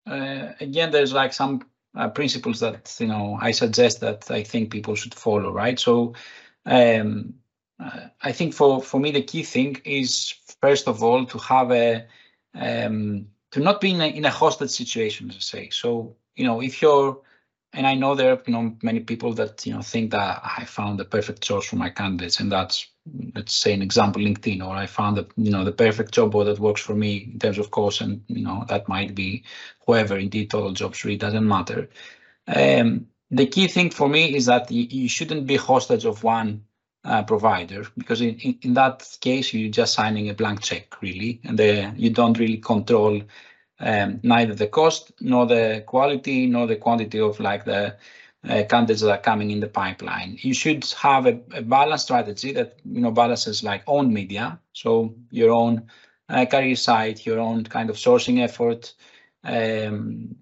uh, 0.06 0.52
again, 0.60 0.90
there's 0.90 1.12
like 1.12 1.32
some 1.32 1.66
uh, 1.96 2.08
principles 2.08 2.60
that 2.60 2.94
you 3.00 3.06
know 3.06 3.38
I 3.40 3.50
suggest 3.50 4.00
that 4.00 4.30
I 4.30 4.42
think 4.42 4.70
people 4.70 4.94
should 4.94 5.14
follow, 5.14 5.52
right? 5.52 5.78
So 5.78 6.14
um, 6.66 7.34
I 8.22 8.32
think 8.32 8.54
for 8.54 8.82
for 8.82 9.00
me 9.00 9.10
the 9.10 9.22
key 9.22 9.42
thing 9.42 9.80
is 9.84 10.34
first 10.60 10.88
of 10.88 11.02
all 11.02 11.24
to 11.26 11.38
have 11.38 11.72
a 11.72 12.06
um, 12.54 13.28
to 13.52 13.60
not 13.60 13.80
be 13.80 13.92
in 13.92 14.00
a, 14.00 14.06
in 14.06 14.24
a 14.24 14.30
hostage 14.30 14.70
situation, 14.70 15.30
to 15.30 15.40
say. 15.40 15.70
So 15.70 16.16
you 16.36 16.44
know 16.44 16.60
if 16.60 16.82
you're 16.82 17.20
and 17.78 17.86
I 17.86 17.94
know 17.94 18.16
there 18.16 18.32
are 18.32 18.42
you 18.44 18.52
know 18.52 18.76
many 18.82 19.00
people 19.00 19.32
that 19.34 19.64
you 19.64 19.72
know 19.72 19.82
think 19.82 20.10
that 20.10 20.42
I 20.44 20.64
found 20.64 20.98
the 20.98 21.04
perfect 21.04 21.44
source 21.44 21.66
for 21.66 21.76
my 21.76 21.90
candidates, 21.90 22.40
and 22.40 22.50
that's 22.50 22.88
let's 23.36 23.54
say 23.54 23.72
an 23.72 23.82
example 23.82 24.20
LinkedIn, 24.20 24.66
or 24.66 24.74
I 24.74 24.86
found 24.86 25.16
the 25.16 25.26
you 25.36 25.52
know 25.52 25.64
the 25.64 25.72
perfect 25.72 26.12
job 26.12 26.32
board 26.32 26.48
that 26.48 26.58
works 26.58 26.80
for 26.80 26.96
me 26.96 27.30
in 27.32 27.38
terms 27.38 27.56
of 27.56 27.70
course, 27.70 28.00
and 28.00 28.24
you 28.26 28.42
know 28.42 28.64
that 28.68 28.88
might 28.88 29.14
be 29.14 29.44
whoever. 29.86 30.18
Indeed, 30.18 30.50
Totaljobs 30.50 31.04
really 31.04 31.16
doesn't 31.16 31.46
matter. 31.46 31.88
Um, 32.48 33.06
the 33.30 33.46
key 33.46 33.68
thing 33.68 33.90
for 33.90 34.08
me 34.08 34.34
is 34.34 34.46
that 34.46 34.70
you, 34.72 34.82
you 34.90 35.08
shouldn't 35.08 35.46
be 35.46 35.56
hostage 35.56 36.04
of 36.04 36.24
one 36.24 36.64
uh, 37.04 37.22
provider 37.22 37.84
because 37.96 38.20
in, 38.20 38.34
in, 38.40 38.58
in, 38.62 38.74
that 38.74 39.06
case 39.20 39.54
you're 39.54 39.70
just 39.70 39.94
signing 39.94 40.30
a 40.30 40.34
blank 40.34 40.62
check 40.62 41.00
really, 41.00 41.40
and 41.44 41.56
the, 41.56 41.92
you 41.96 42.10
don't 42.10 42.38
really 42.38 42.56
control 42.56 43.22
um, 43.80 44.20
neither 44.22 44.54
the 44.54 44.66
cost 44.66 45.12
nor 45.20 45.46
the 45.46 45.82
quality 45.86 46.46
nor 46.46 46.66
the 46.66 46.76
quantity 46.76 47.20
of 47.20 47.38
like 47.40 47.64
the 47.64 47.96
uh, 48.48 48.62
candidates 48.68 49.00
that 49.02 49.10
are 49.10 49.18
coming 49.22 49.50
in 49.50 49.60
the 49.60 49.68
pipeline. 49.68 50.36
You 50.40 50.54
should 50.54 50.84
have 51.02 51.26
a, 51.26 51.40
a 51.52 51.62
balanced 51.62 52.04
strategy 52.04 52.52
that 52.52 52.78
you 52.84 53.00
know 53.00 53.10
balances 53.10 53.62
like 53.62 53.82
own 53.86 54.12
media, 54.12 54.58
so 54.72 55.14
your 55.30 55.52
own 55.52 55.88
uh, 56.28 56.44
career 56.46 56.76
site, 56.76 57.26
your 57.26 57.40
own 57.40 57.64
kind 57.64 57.90
of 57.90 57.96
sourcing 57.96 58.40
effort, 58.42 58.94
um, 59.44 60.36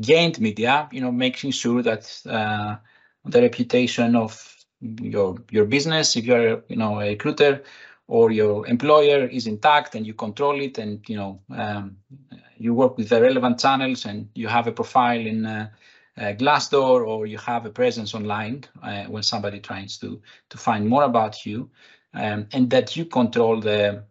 gained 0.00 0.40
media. 0.40 0.88
You 0.92 1.00
know, 1.00 1.12
making 1.12 1.50
sure 1.52 1.82
that 1.82 2.22
uh, 2.28 2.76
the 3.24 3.42
reputation 3.42 4.16
of 4.16 4.56
your 4.80 5.36
your 5.50 5.64
business, 5.64 6.16
if 6.16 6.24
you're 6.24 6.62
you 6.68 6.76
know 6.76 7.00
a 7.00 7.10
recruiter, 7.10 7.62
or 8.08 8.30
your 8.30 8.66
employer 8.66 9.26
is 9.26 9.46
intact 9.46 9.94
and 9.94 10.06
you 10.06 10.14
control 10.14 10.60
it 10.60 10.78
and 10.78 11.08
you 11.08 11.16
know 11.16 11.40
um, 11.50 11.96
you 12.62 12.74
work 12.74 12.96
with 12.96 13.08
the 13.08 13.20
relevant 13.20 13.58
channels 13.58 14.06
and 14.06 14.28
you 14.34 14.46
have 14.48 14.68
a 14.68 14.72
profile 14.72 15.26
in 15.32 15.44
uh, 15.44 15.68
uh, 16.16 16.32
Glassdoor 16.40 17.06
or 17.06 17.26
you 17.26 17.38
have 17.38 17.66
a 17.66 17.70
presence 17.70 18.14
online 18.14 18.64
uh, 18.82 19.04
when 19.04 19.22
somebody 19.22 19.58
tries 19.60 19.98
to 19.98 20.20
to 20.50 20.58
find 20.58 20.88
more 20.88 21.02
about 21.02 21.44
you 21.44 21.70
um, 22.14 22.46
and 22.52 22.70
that 22.70 22.96
you 22.96 23.04
control 23.06 23.60
the 23.60 24.04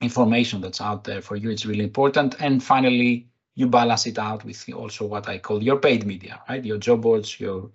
information 0.00 0.60
that's 0.60 0.80
out 0.80 1.04
there 1.04 1.22
for 1.22 1.36
you 1.36 1.50
it's 1.50 1.66
really 1.66 1.84
important. 1.84 2.34
And 2.40 2.62
finally 2.62 3.28
you 3.54 3.66
balance 3.68 4.06
it 4.06 4.18
out 4.18 4.44
with 4.44 4.68
also 4.74 5.06
what 5.06 5.28
I 5.28 5.38
call 5.38 5.62
your 5.62 5.78
paid 5.78 6.06
media 6.06 6.40
right? 6.48 6.64
Your 6.64 6.78
job 6.78 7.02
boards 7.02 7.38
your 7.38 7.70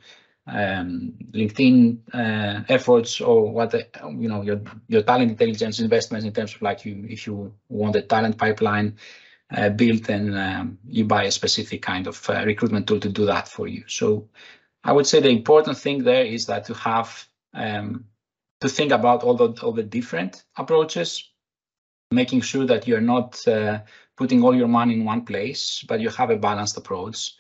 um, 0.48 1.14
LinkedIn 1.32 2.00
uh, 2.14 2.64
efforts 2.68 3.22
or 3.22 3.52
what 3.52 3.74
you 3.74 4.28
know 4.28 4.42
your 4.42 4.60
your 4.90 5.04
talent 5.04 5.32
intelligence 5.32 5.80
investments 5.80 6.26
in 6.26 6.34
terms 6.34 6.56
of 6.56 6.62
like 6.62 6.84
you 6.86 7.06
if 7.10 7.26
you 7.28 7.54
want 7.70 7.96
a 7.96 8.02
talent 8.02 8.38
pipeline 8.38 8.98
uh, 9.52 9.70
built 9.70 10.10
and 10.10 10.38
um, 10.38 10.78
you 10.88 11.06
buy 11.06 11.24
a 11.24 11.32
specific 11.32 11.82
kind 11.82 12.08
of 12.08 12.30
uh, 12.30 12.44
recruitment 12.46 12.88
tool 12.88 13.00
to 13.00 13.10
do 13.10 13.26
that 13.26 13.48
for 13.48 13.68
you. 13.68 13.84
So 13.88 14.28
I 14.84 14.92
would 14.92 15.08
say 15.08 15.20
the 15.20 15.30
important 15.30 15.78
thing 15.78 16.04
there 16.04 16.26
is 16.26 16.46
that 16.48 16.66
to 16.66 16.74
have 16.74 17.28
um, 17.54 18.06
to 18.62 18.70
think 18.70 18.92
about 18.92 19.24
all 19.24 19.36
the 19.36 19.50
all 19.62 19.74
the 19.74 19.84
different 19.84 20.44
approaches, 20.58 21.30
making 22.12 22.42
sure 22.42 22.66
that 22.66 22.88
you're 22.88 23.02
not 23.02 23.48
uh, 23.48 23.80
putting 24.18 24.44
all 24.44 24.56
your 24.56 24.68
money 24.68 24.94
in 24.94 25.06
one 25.06 25.26
place, 25.26 25.84
but 25.88 26.00
you 26.00 26.10
have 26.10 26.30
a 26.30 26.38
balanced 26.38 26.78
approach 26.78 27.36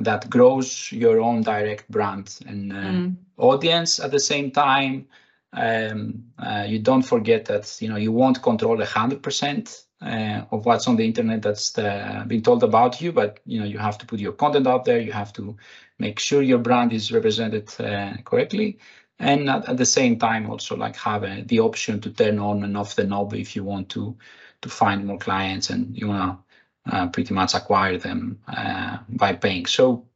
that 0.00 0.28
grows 0.28 0.90
your 0.92 1.20
own 1.20 1.42
direct 1.42 1.90
brand 1.90 2.38
and 2.46 2.72
uh, 2.72 2.76
mm. 2.76 3.16
audience 3.38 4.00
at 4.00 4.10
the 4.10 4.20
same 4.20 4.50
time. 4.50 5.06
Um, 5.52 6.24
uh, 6.38 6.64
you 6.66 6.78
don't 6.78 7.02
forget 7.02 7.46
that 7.46 7.76
you 7.80 7.88
know 7.88 7.96
you 7.96 8.12
won't 8.12 8.42
control 8.42 8.80
a 8.80 8.86
hundred 8.86 9.22
percent 9.22 9.85
uh, 10.00 10.42
of 10.50 10.66
what's 10.66 10.86
on 10.88 10.96
the 10.96 11.04
internet 11.04 11.42
that's 11.42 11.76
uh, 11.78 12.24
being 12.26 12.42
told 12.42 12.62
about 12.62 13.00
you, 13.00 13.12
but 13.12 13.40
you 13.46 13.60
know 13.60 13.66
you 13.66 13.78
have 13.78 13.98
to 13.98 14.06
put 14.06 14.20
your 14.20 14.32
content 14.32 14.66
out 14.66 14.84
there. 14.84 15.00
You 15.00 15.12
have 15.12 15.32
to 15.34 15.56
make 15.98 16.18
sure 16.18 16.42
your 16.42 16.58
brand 16.58 16.92
is 16.92 17.12
represented 17.12 17.72
uh, 17.80 18.14
correctly, 18.24 18.78
and 19.18 19.48
at, 19.48 19.68
at, 19.68 19.76
the 19.76 19.86
same 19.86 20.18
time 20.18 20.50
also 20.50 20.76
like 20.76 20.96
have 20.96 21.24
a, 21.24 21.42
the 21.42 21.60
option 21.60 22.00
to 22.02 22.10
turn 22.10 22.38
on 22.38 22.62
and 22.62 22.76
off 22.76 22.96
the 22.96 23.04
knob 23.04 23.34
if 23.34 23.56
you 23.56 23.64
want 23.64 23.88
to 23.90 24.16
to 24.62 24.68
find 24.68 25.06
more 25.06 25.18
clients 25.18 25.70
and 25.70 25.96
you 25.96 26.08
want 26.08 26.38
to 26.84 26.94
uh, 26.94 27.08
pretty 27.08 27.34
much 27.34 27.54
acquire 27.54 27.98
them 27.98 28.40
uh, 28.48 28.98
by 29.08 29.32
paying. 29.32 29.66
So 29.66 30.06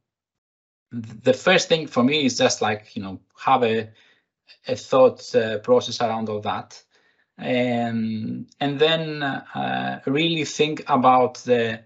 the 0.91 1.33
first 1.33 1.69
thing 1.69 1.87
for 1.87 2.03
me 2.03 2.25
is 2.25 2.37
just 2.37 2.61
like 2.61 2.95
you 2.95 3.01
know 3.01 3.19
have 3.37 3.63
a 3.63 3.89
a 4.67 4.75
thought 4.75 5.35
uh, 5.35 5.57
process 5.59 6.01
around 6.01 6.29
all 6.29 6.41
that, 6.41 6.81
and 7.41 8.47
and 8.59 8.79
then 8.79 9.23
uh, 9.23 10.01
really 10.05 10.45
think 10.45 10.83
about 10.87 11.35
the 11.43 11.79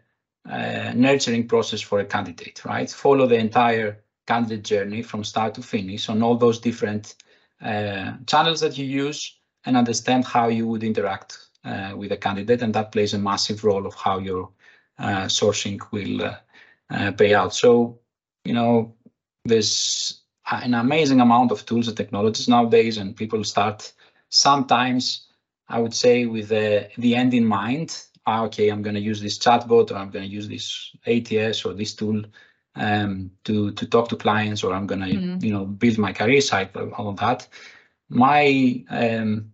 uh, 0.49 0.91
nurturing 0.95 1.47
process 1.47 1.81
for 1.81 1.99
a 1.99 2.05
candidate. 2.05 2.63
Right, 2.65 2.89
follow 2.89 3.27
the 3.27 3.37
entire 3.37 4.03
candidate 4.27 4.63
journey 4.63 5.01
from 5.03 5.23
start 5.23 5.53
to 5.55 5.61
finish 5.61 6.09
on 6.09 6.21
all 6.21 6.37
those 6.37 6.59
different 6.59 7.15
uh, 7.61 8.13
channels 8.27 8.59
that 8.59 8.77
you 8.77 8.85
use, 8.85 9.37
and 9.65 9.77
understand 9.77 10.25
how 10.25 10.49
you 10.49 10.67
would 10.67 10.83
interact 10.83 11.39
with 11.95 12.11
a 12.11 12.17
candidate, 12.17 12.61
and 12.61 12.75
that 12.75 12.91
plays 12.91 13.13
a 13.15 13.17
massive 13.17 13.63
role 13.63 13.87
of 13.87 13.95
how 13.95 14.19
your 14.19 14.51
uh, 14.99 15.25
sourcing 15.25 15.81
will 15.91 16.23
uh, 16.23 16.35
uh, 16.91 17.11
pay 17.11 17.33
out. 17.33 17.55
So, 17.55 17.99
you 18.43 18.53
know, 18.53 18.93
there's 19.45 20.21
an 20.51 20.75
amazing 20.75 21.21
amount 21.21 21.51
of 21.51 21.65
tools 21.65 21.87
and 21.87 21.97
technologies 21.97 22.47
nowadays, 22.47 22.97
and 22.97 23.15
people 23.15 23.43
start 23.43 23.91
sometimes, 24.29 25.24
I 25.67 25.79
would 25.79 25.93
say, 25.93 26.25
with 26.25 26.49
the, 26.49 26.89
the 26.97 27.15
end 27.15 27.33
in 27.33 27.45
mind. 27.45 28.03
Ah, 28.27 28.43
okay, 28.45 28.69
I'm 28.69 28.81
going 28.81 28.95
to 28.95 29.01
use 29.01 29.21
this 29.21 29.37
chatbot, 29.37 29.91
or 29.91 29.95
I'm 29.95 30.09
going 30.09 30.25
to 30.27 30.31
use 30.31 30.47
this 30.47 30.95
ATS 31.05 31.63
or 31.65 31.73
this 31.73 31.93
tool 31.93 32.23
um, 32.75 33.31
to 33.43 33.71
to 33.71 33.85
talk 33.85 34.09
to 34.09 34.15
clients, 34.15 34.63
or 34.63 34.73
I'm 34.73 34.87
going 34.87 35.01
to, 35.01 35.07
mm. 35.07 35.43
you 35.43 35.51
know, 35.51 35.65
build 35.65 35.97
my 35.97 36.11
career 36.11 36.41
site, 36.41 36.75
all 36.75 37.09
of 37.09 37.17
that. 37.17 37.47
My 38.09 38.83
um, 38.89 39.51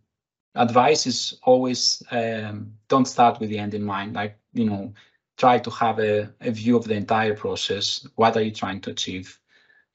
advice 0.55 1.07
is 1.07 1.39
always 1.43 2.03
um, 2.11 2.73
don't 2.87 3.07
start 3.07 3.39
with 3.39 3.49
the 3.49 3.59
end 3.59 3.73
in 3.73 3.83
mind. 3.83 4.13
Like, 4.13 4.37
you 4.53 4.65
know, 4.65 4.93
try 5.37 5.59
to 5.59 5.69
have 5.71 5.99
a, 5.99 6.33
a 6.41 6.51
view 6.51 6.77
of 6.77 6.85
the 6.85 6.95
entire 6.95 7.35
process. 7.35 8.07
What 8.15 8.35
are 8.35 8.41
you 8.41 8.51
trying 8.51 8.81
to 8.81 8.91
achieve? 8.91 9.39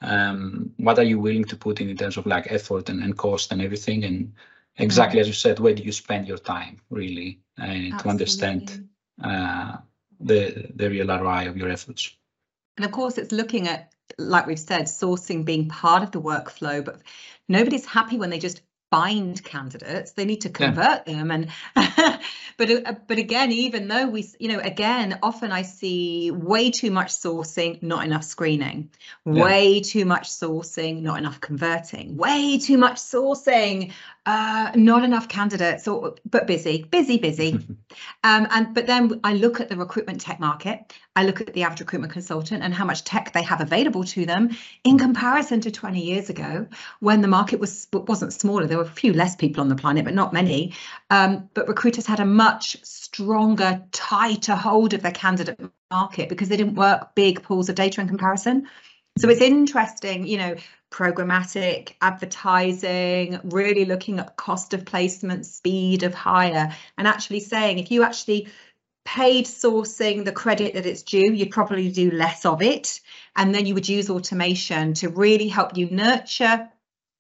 Um, 0.01 0.73
what 0.77 0.99
are 0.99 1.05
you 1.05 1.19
willing 1.19 1.45
to 1.47 1.57
put 1.57 1.81
in 1.81 1.89
in 1.89 1.97
terms 1.97 2.17
of 2.17 2.27
like 2.27 2.53
effort 2.53 2.89
and, 2.89 3.03
and 3.03 3.17
cost 3.17 3.53
and 3.53 3.63
everything? 3.63 4.05
And 4.05 4.35
exactly 4.77 5.21
as 5.21 5.27
you 5.27 5.33
said, 5.33 5.59
where 5.59 5.75
do 5.75 5.83
you 5.83 5.93
spend 5.93 6.29
your 6.29 6.39
time 6.39 6.81
really 6.91 7.41
uh, 7.61 7.99
to 7.99 8.09
understand 8.09 8.89
uh, 9.23 9.77
the 10.21 10.71
the 10.75 10.91
real 10.91 11.09
ROI 11.09 11.49
of 11.49 11.57
your 11.57 11.69
efforts? 11.69 12.17
And 12.77 12.85
of 12.85 12.93
course, 12.93 13.17
it's 13.17 13.33
looking 13.33 13.69
at, 13.69 13.93
like 14.19 14.47
we've 14.47 14.59
said, 14.59 14.83
sourcing 14.83 15.45
being 15.45 15.69
part 15.69 16.03
of 16.03 16.11
the 16.11 16.21
workflow, 16.21 16.85
but 16.85 17.01
nobody's 17.49 17.87
happy 17.87 18.19
when 18.19 18.31
they 18.31 18.39
just 18.39 18.61
find 18.91 19.43
candidates 19.43 20.13
they 20.13 20.25
need 20.25 20.43
to 20.43 20.49
convert 20.49 21.03
yeah. 21.07 21.15
them 21.15 21.31
and 21.33 21.49
but 22.57 22.71
uh, 22.71 22.95
but 23.09 23.19
again 23.19 23.51
even 23.51 23.89
though 23.89 24.07
we 24.07 24.25
you 24.39 24.49
know 24.49 24.61
again 24.61 25.19
often 25.25 25.51
i 25.51 25.63
see 25.63 26.31
way 26.31 26.71
too 26.71 26.93
much 26.93 27.09
sourcing 27.09 27.83
not 27.83 28.05
enough 28.05 28.23
screening 28.23 28.89
yeah. 29.25 29.43
way 29.43 29.81
too 29.81 30.05
much 30.05 30.29
sourcing 30.29 31.03
not 31.03 31.19
enough 31.19 31.41
converting 31.41 32.17
way 32.17 32.59
too 32.59 32.79
much 32.79 32.97
sourcing 32.97 33.93
uh, 34.27 34.73
not 34.75 35.05
enough 35.05 35.29
candidates 35.29 35.87
or 35.87 36.17
but 36.29 36.47
busy 36.47 36.85
busy 36.85 37.19
busy. 37.19 37.59
Um, 38.25 38.47
and 38.51 38.75
but 38.75 38.87
then 38.87 39.21
i 39.25 39.33
look 39.33 39.61
at 39.61 39.69
the 39.69 39.77
recruitment 39.77 40.21
tech 40.21 40.41
market. 40.41 40.93
I 41.15 41.25
look 41.25 41.41
at 41.41 41.55
the 41.55 41.63
average 41.63 41.81
recruitment 41.81 42.13
consultant 42.13 42.63
and 42.63 42.75
how 42.75 42.85
much 42.85 43.05
tech 43.05 43.33
they 43.33 43.43
have 43.43 43.61
available 43.61 44.05
to 44.05 44.27
them 44.27 44.51
in 44.85 44.99
comparison 44.99 45.61
to 45.63 45.71
20 45.71 46.01
years 46.01 46.29
ago 46.29 46.67
when 47.01 47.21
the 47.23 47.29
market 47.29 47.61
was 47.61 47.87
wasn't 47.93 48.33
smaller. 48.33 48.67
There 48.67 48.79
were 48.79 48.85
a 48.85 49.01
few 49.03 49.13
less 49.13 49.37
people 49.37 49.63
on 49.63 49.69
the 49.69 49.77
planet 49.77 50.05
but 50.05 50.13
not 50.13 50.33
many. 50.33 50.75
Um, 51.09 51.49
but 51.55 51.69
recruiters 51.69 52.07
had 52.07 52.21
a 52.21 52.27
much 52.27 52.77
stronger 52.85 53.83
tighter 53.93 54.57
hold 54.57 54.93
of 54.93 55.03
their 55.03 55.13
candidate 55.13 55.61
market 55.91 56.29
because 56.29 56.49
they 56.49 56.57
didn't 56.57 56.75
work 56.75 57.15
big 57.15 57.43
pools 57.43 57.69
of 57.69 57.77
data 57.77 58.01
in 58.01 58.09
comparison. 58.09 58.69
So 59.19 59.31
it's 59.31 59.41
interesting, 59.41 60.27
you 60.27 60.37
know, 60.37 60.57
programmatic 60.91 61.95
advertising, 62.01 63.41
really 63.45 63.85
looking 63.85 64.19
at 64.19 64.37
cost 64.37 64.73
of 64.75 64.85
placement, 64.85 65.47
speed 65.47 66.03
of 66.03 66.15
hire, 66.15 66.75
and 66.97 67.07
actually 67.09 67.41
saying 67.41 67.79
if 67.79 67.91
you 67.91 68.03
actually 68.03 68.49
paid 69.05 69.47
sourcing 69.47 70.25
the 70.25 70.33
credit 70.33 70.75
that 70.75 70.87
it's 70.87 71.03
due, 71.03 71.33
you'd 71.33 71.51
probably 71.51 71.91
do 71.91 72.11
less 72.11 72.45
of 72.45 72.61
it. 72.61 73.01
And 73.37 73.55
then 73.55 73.67
you 73.67 73.75
would 73.75 73.89
use 73.89 74.11
automation 74.11 74.95
to 74.95 75.09
really 75.09 75.49
help 75.49 75.77
you 75.77 75.89
nurture 75.91 76.69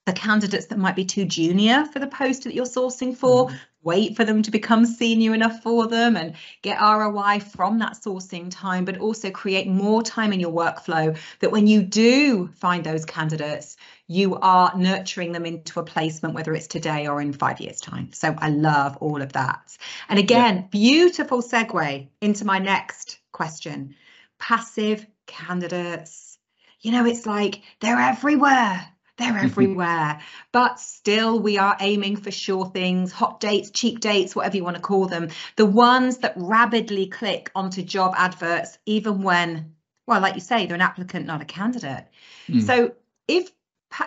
the 0.05 0.13
candidates 0.13 0.67
that 0.67 0.79
might 0.79 0.97
be 0.97 1.05
too 1.05 1.25
junior 1.25 1.85
for 1.87 1.99
the 1.99 2.07
post 2.07 2.45
that 2.45 2.55
you're 2.55 2.65
sourcing 2.65 3.17
for, 3.17 3.47
mm-hmm. 3.47 3.57
Wait 3.87 4.17
for 4.17 4.25
them 4.25 4.43
to 4.43 4.51
become 4.51 4.85
senior 4.85 5.33
enough 5.33 5.63
for 5.63 5.87
them 5.87 6.17
and 6.17 6.35
get 6.61 6.81
ROI 6.81 7.39
from 7.41 7.79
that 7.79 7.93
sourcing 7.93 8.49
time, 8.51 8.85
but 8.85 8.99
also 8.99 9.31
create 9.31 9.69
more 9.69 10.03
time 10.03 10.33
in 10.33 10.41
your 10.41 10.53
workflow 10.53 11.17
that 11.39 11.53
when 11.53 11.69
you 11.69 11.83
do 11.83 12.49
find 12.49 12.83
those 12.83 13.05
candidates, 13.05 13.77
you 14.09 14.35
are 14.37 14.77
nurturing 14.77 15.31
them 15.33 15.47
into 15.47 15.79
a 15.79 15.85
placement, 15.85 16.35
whether 16.35 16.53
it's 16.53 16.67
today 16.67 17.07
or 17.07 17.21
in 17.21 17.33
five 17.33 17.61
years' 17.61 17.81
time. 17.81 18.13
So 18.13 18.35
I 18.39 18.51
love 18.51 18.97
all 18.99 19.23
of 19.23 19.33
that. 19.35 19.79
And 20.09 20.19
again, 20.19 20.57
yeah. 20.57 20.63
beautiful 20.71 21.41
segue 21.41 22.09
into 22.21 22.45
my 22.45 22.59
next 22.59 23.21
question 23.33 23.95
passive 24.39 25.07
candidates. 25.27 26.39
You 26.81 26.93
know, 26.93 27.07
it's 27.07 27.25
like 27.25 27.63
they're 27.81 27.99
everywhere 27.99 28.87
they're 29.17 29.39
everywhere. 29.45 30.21
but 30.53 30.79
still, 30.79 31.41
we 31.41 31.59
are 31.59 31.77
aiming 31.81 32.17
for 32.17 32.31
sure 32.31 32.67
things, 32.67 33.13
hot 33.13 33.41
dates, 33.41 33.71
cheap 33.71 34.01
dates, 34.01 34.37
whatever 34.37 34.57
you 34.57 34.65
want 34.65 34.77
to 34.77 34.83
call 34.83 35.07
them. 35.07 35.29
The 35.57 35.67
ones 35.67 36.19
that 36.19 36.35
rapidly 36.37 37.07
click 37.07 37.51
onto 37.55 37.83
job 37.83 38.15
adverts, 38.17 38.79
even 38.87 39.23
when, 39.23 39.75
well, 40.07 40.21
like 40.21 40.35
you 40.35 40.41
say, 40.41 40.67
they're 40.67 40.75
an 40.75 40.81
applicant, 40.81 41.27
not 41.27 41.43
a 41.43 41.47
candidate. 41.47 42.07
Mm. 42.49 42.63
So 42.63 42.95
if 43.29 43.51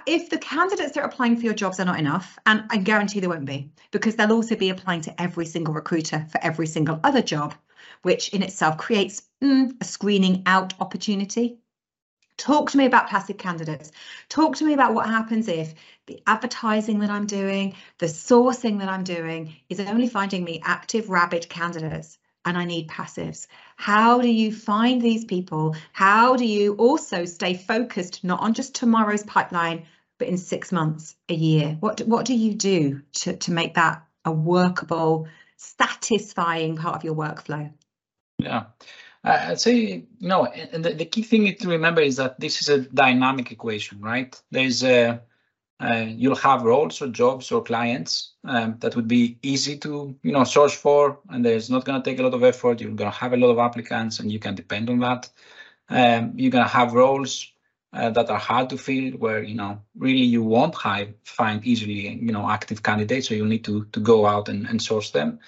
if 0.05 0.29
the 0.29 0.37
candidates 0.37 0.91
that 0.91 1.01
are 1.01 1.07
applying 1.07 1.37
for 1.37 1.43
your 1.43 1.53
jobs 1.53 1.79
are 1.79 1.85
not 1.85 1.99
enough, 1.99 2.37
and 2.45 2.63
I 2.69 2.77
guarantee 2.77 3.19
they 3.21 3.27
won't 3.27 3.45
be, 3.45 3.71
because 3.91 4.15
they'll 4.15 4.31
also 4.33 4.55
be 4.55 4.69
applying 4.69 5.01
to 5.01 5.21
every 5.21 5.45
single 5.45 5.73
recruiter 5.73 6.27
for 6.29 6.39
every 6.43 6.67
single 6.67 6.99
other 7.03 7.21
job, 7.21 7.55
which 8.01 8.29
in 8.29 8.43
itself 8.43 8.77
creates 8.77 9.23
mm, 9.41 9.71
a 9.81 9.85
screening 9.85 10.43
out 10.45 10.73
opportunity. 10.79 11.59
Talk 12.39 12.71
to 12.71 12.77
me 12.77 12.85
about 12.85 13.09
passive 13.09 13.37
candidates. 13.37 13.91
Talk 14.29 14.55
to 14.55 14.65
me 14.65 14.73
about 14.73 14.93
what 14.93 15.07
happens 15.07 15.49
if 15.49 15.73
the 16.07 16.23
advertising 16.25 16.99
that 16.99 17.09
I'm 17.09 17.27
doing, 17.27 17.75
the 17.97 18.05
sourcing 18.05 18.79
that 18.79 18.87
I'm 18.87 19.03
doing 19.03 19.53
is 19.67 19.81
only 19.81 20.07
finding 20.07 20.45
me 20.45 20.61
active, 20.63 21.09
rabid 21.09 21.49
candidates 21.49 22.17
and 22.45 22.57
I 22.57 22.63
need 22.63 22.87
passives. 22.87 23.47
How 23.75 24.21
do 24.21 24.29
you 24.29 24.53
find 24.53 25.01
these 25.01 25.25
people? 25.25 25.75
How 25.91 26.37
do 26.37 26.45
you 26.45 26.75
also 26.75 27.25
stay 27.25 27.55
focused 27.55 28.23
not 28.23 28.39
on 28.39 28.53
just 28.53 28.73
tomorrow's 28.73 29.23
pipeline, 29.23 29.85
but 30.17 30.29
in 30.29 30.37
six 30.37 30.71
months, 30.71 31.17
a 31.27 31.33
year? 31.33 31.75
What, 31.81 31.99
what 32.07 32.25
do 32.25 32.33
you 32.33 32.53
do 32.53 33.01
to, 33.15 33.35
to 33.35 33.51
make 33.51 33.73
that 33.73 34.01
a 34.23 34.31
workable, 34.31 35.27
satisfying 35.57 36.77
part 36.77 36.95
of 36.95 37.03
your 37.03 37.15
workflow? 37.15 37.69
Yeah. 38.37 38.67
I'd 39.29 39.59
say, 39.59 40.05
know, 40.19 40.45
and 40.45 40.83
the, 40.83 40.93
the, 40.93 41.05
key 41.05 41.23
thing 41.23 41.55
to 41.55 41.67
remember 41.69 42.01
is 42.01 42.17
that 42.17 42.39
this 42.39 42.61
is 42.61 42.69
a 42.69 42.79
dynamic 42.79 43.51
equation, 43.51 44.01
right? 44.01 44.39
There's 44.51 44.83
a, 44.83 45.21
uh, 45.79 46.05
you'll 46.07 46.35
have 46.35 46.63
roles 46.63 47.01
or 47.01 47.07
jobs 47.07 47.51
or 47.51 47.63
clients 47.63 48.33
um, 48.43 48.77
that 48.79 48.95
would 48.95 49.07
be 49.07 49.37
easy 49.41 49.77
to, 49.77 50.15
you 50.23 50.31
know, 50.31 50.43
search 50.43 50.75
for, 50.75 51.19
and 51.29 51.45
there's 51.45 51.69
not 51.69 51.85
going 51.85 52.01
to 52.01 52.09
take 52.09 52.19
a 52.19 52.23
lot 52.23 52.33
of 52.33 52.43
effort. 52.43 52.81
You're 52.81 52.91
going 52.91 53.11
to 53.11 53.17
have 53.17 53.33
a 53.33 53.37
lot 53.37 53.49
of 53.49 53.59
applicants, 53.59 54.19
and 54.19 54.31
you 54.31 54.39
can 54.39 54.55
depend 54.55 54.89
on 54.89 54.99
that. 54.99 55.29
Um, 55.89 56.33
you're 56.35 56.51
going 56.51 56.65
to 56.65 56.69
have 56.69 56.93
roles 56.93 57.51
uh, 57.93 58.09
that 58.11 58.29
are 58.29 58.37
hard 58.37 58.69
to 58.69 58.77
fill, 58.77 59.11
where 59.13 59.41
you 59.41 59.55
know 59.55 59.81
really 59.97 60.23
you 60.23 60.43
won't 60.43 60.77
have, 60.81 61.09
find 61.23 61.65
easily, 61.65 62.09
you 62.09 62.31
know, 62.31 62.49
active 62.49 62.83
candidates, 62.83 63.29
so 63.29 63.33
you 63.33 63.45
need 63.45 63.63
to 63.65 63.85
to 63.85 63.99
go 63.99 64.25
out 64.25 64.49
and, 64.49 64.67
and 64.67 64.81
source 64.81 65.11
them. 65.11 65.39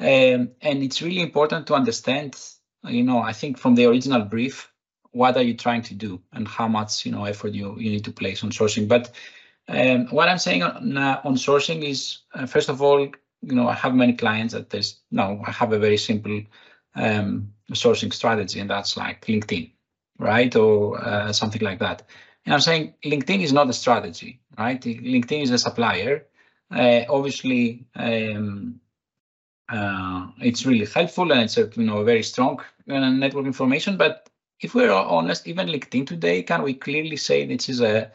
Um, 0.00 0.50
and 0.60 0.82
it's 0.82 1.02
really 1.02 1.22
important 1.22 1.66
to 1.68 1.74
understand 1.74 2.36
you 2.84 3.02
know, 3.02 3.18
I 3.18 3.32
think 3.32 3.58
from 3.58 3.74
the 3.74 3.86
original 3.86 4.22
brief, 4.22 4.72
what 5.12 5.36
are 5.36 5.42
you 5.42 5.54
trying 5.54 5.82
to 5.82 5.94
do 5.94 6.20
and 6.32 6.46
how 6.46 6.68
much, 6.68 7.04
you 7.04 7.12
know, 7.12 7.24
effort 7.24 7.52
you, 7.52 7.76
you 7.78 7.90
need 7.90 8.04
to 8.04 8.12
place 8.12 8.44
on 8.44 8.50
sourcing. 8.50 8.88
But 8.88 9.10
um, 9.68 10.06
what 10.06 10.28
I'm 10.28 10.38
saying 10.38 10.62
on, 10.62 10.96
uh, 10.96 11.20
on 11.24 11.34
sourcing 11.34 11.82
is, 11.82 12.18
uh, 12.34 12.46
first 12.46 12.68
of 12.68 12.80
all, 12.82 13.00
you 13.00 13.54
know, 13.54 13.68
I 13.68 13.74
have 13.74 13.94
many 13.94 14.12
clients 14.12 14.54
that 14.54 14.70
there's, 14.70 15.00
no, 15.10 15.42
I 15.46 15.50
have 15.50 15.72
a 15.72 15.78
very 15.78 15.96
simple 15.96 16.42
um, 16.94 17.52
sourcing 17.72 18.12
strategy 18.12 18.60
and 18.60 18.70
that's 18.70 18.96
like 18.96 19.24
LinkedIn, 19.26 19.72
right? 20.18 20.54
Or 20.56 21.02
uh, 21.02 21.32
something 21.32 21.62
like 21.62 21.78
that. 21.80 22.02
And 22.44 22.54
I'm 22.54 22.60
saying 22.60 22.94
LinkedIn 23.04 23.42
is 23.42 23.52
not 23.52 23.68
a 23.68 23.72
strategy, 23.72 24.40
right? 24.58 24.80
LinkedIn 24.80 25.42
is 25.42 25.50
a 25.50 25.58
supplier. 25.58 26.26
Uh, 26.70 27.02
obviously, 27.08 27.86
um, 27.94 28.80
uh, 29.68 30.28
it's 30.38 30.66
really 30.66 30.86
helpful 30.86 31.30
and 31.32 31.42
it's 31.42 31.56
a 31.58 31.70
you 31.76 31.84
know 31.84 32.02
very 32.04 32.22
strong 32.22 32.60
uh, 32.90 33.10
network 33.10 33.46
information. 33.46 33.96
But 33.96 34.28
if 34.60 34.74
we're 34.74 34.92
honest, 34.92 35.46
even 35.46 35.68
LinkedIn 35.68 36.06
today, 36.06 36.42
can 36.42 36.62
we 36.62 36.74
clearly 36.74 37.16
say 37.16 37.46
this 37.46 37.68
is 37.68 37.80
a, 37.80 38.10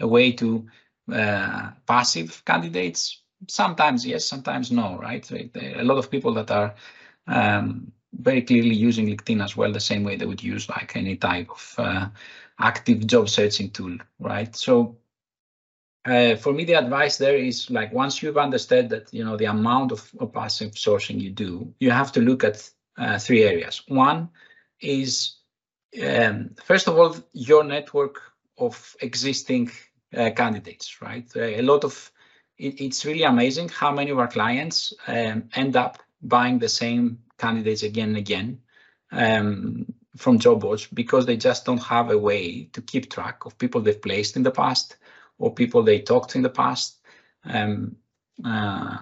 a 0.00 0.06
way 0.06 0.32
to 0.32 0.66
uh, 1.12 1.70
passive 1.86 2.44
candidates? 2.44 3.22
Sometimes 3.48 4.06
yes, 4.06 4.24
sometimes 4.26 4.72
no, 4.72 4.98
right? 4.98 5.30
A 5.30 5.82
lot 5.84 5.98
of 5.98 6.10
people 6.10 6.34
that 6.34 6.50
are 6.50 6.74
um, 7.26 7.92
very 8.12 8.42
clearly 8.42 8.74
using 8.74 9.06
LinkedIn 9.06 9.42
as 9.44 9.56
well, 9.56 9.72
the 9.72 9.80
same 9.80 10.04
way 10.04 10.16
they 10.16 10.26
would 10.26 10.42
use 10.42 10.68
like 10.68 10.96
any 10.96 11.16
type 11.16 11.50
of 11.50 11.74
uh, 11.78 12.08
active 12.58 13.06
job 13.06 13.28
searching 13.28 13.70
tool, 13.70 13.96
right? 14.18 14.54
So 14.56 14.96
uh, 16.06 16.36
for 16.36 16.52
me, 16.52 16.64
the 16.64 16.74
advice 16.74 17.18
there 17.18 17.36
is 17.36 17.68
like 17.68 17.92
once 17.92 18.22
you've 18.22 18.38
understood 18.38 18.88
that 18.90 19.12
you 19.12 19.24
know 19.24 19.36
the 19.36 19.46
amount 19.46 19.90
of, 19.90 20.08
of 20.20 20.32
passive 20.32 20.72
sourcing 20.72 21.20
you 21.20 21.30
do, 21.30 21.74
you 21.80 21.90
have 21.90 22.12
to 22.12 22.20
look 22.20 22.44
at 22.44 22.68
uh, 22.96 23.18
three 23.18 23.42
areas. 23.42 23.82
One 23.88 24.28
is 24.80 25.36
um, 26.04 26.50
first 26.64 26.86
of 26.86 26.96
all 26.96 27.16
your 27.32 27.64
network 27.64 28.20
of 28.58 28.96
existing 29.00 29.70
uh, 30.16 30.30
candidates, 30.30 31.02
right? 31.02 31.28
Uh, 31.34 31.40
a 31.42 31.62
lot 31.62 31.82
of 31.82 32.12
it, 32.56 32.80
it's 32.80 33.04
really 33.04 33.24
amazing 33.24 33.68
how 33.68 33.90
many 33.90 34.10
of 34.12 34.18
our 34.18 34.28
clients 34.28 34.94
um, 35.08 35.48
end 35.54 35.76
up 35.76 36.02
buying 36.22 36.60
the 36.60 36.68
same 36.68 37.18
candidates 37.36 37.82
again 37.82 38.08
and 38.10 38.16
again 38.16 38.60
um, 39.10 39.86
from 40.16 40.38
job 40.38 40.60
boards 40.60 40.86
because 40.86 41.26
they 41.26 41.36
just 41.36 41.64
don't 41.64 41.82
have 41.82 42.10
a 42.10 42.18
way 42.18 42.64
to 42.72 42.80
keep 42.80 43.10
track 43.10 43.44
of 43.44 43.58
people 43.58 43.80
they've 43.80 44.00
placed 44.00 44.36
in 44.36 44.42
the 44.44 44.50
past 44.50 44.96
or 45.38 45.54
people 45.54 45.82
they 45.82 46.00
talked 46.00 46.30
to 46.30 46.38
in 46.38 46.42
the 46.42 46.50
past. 46.50 46.98
Um, 47.44 47.96
uh, 48.44 48.98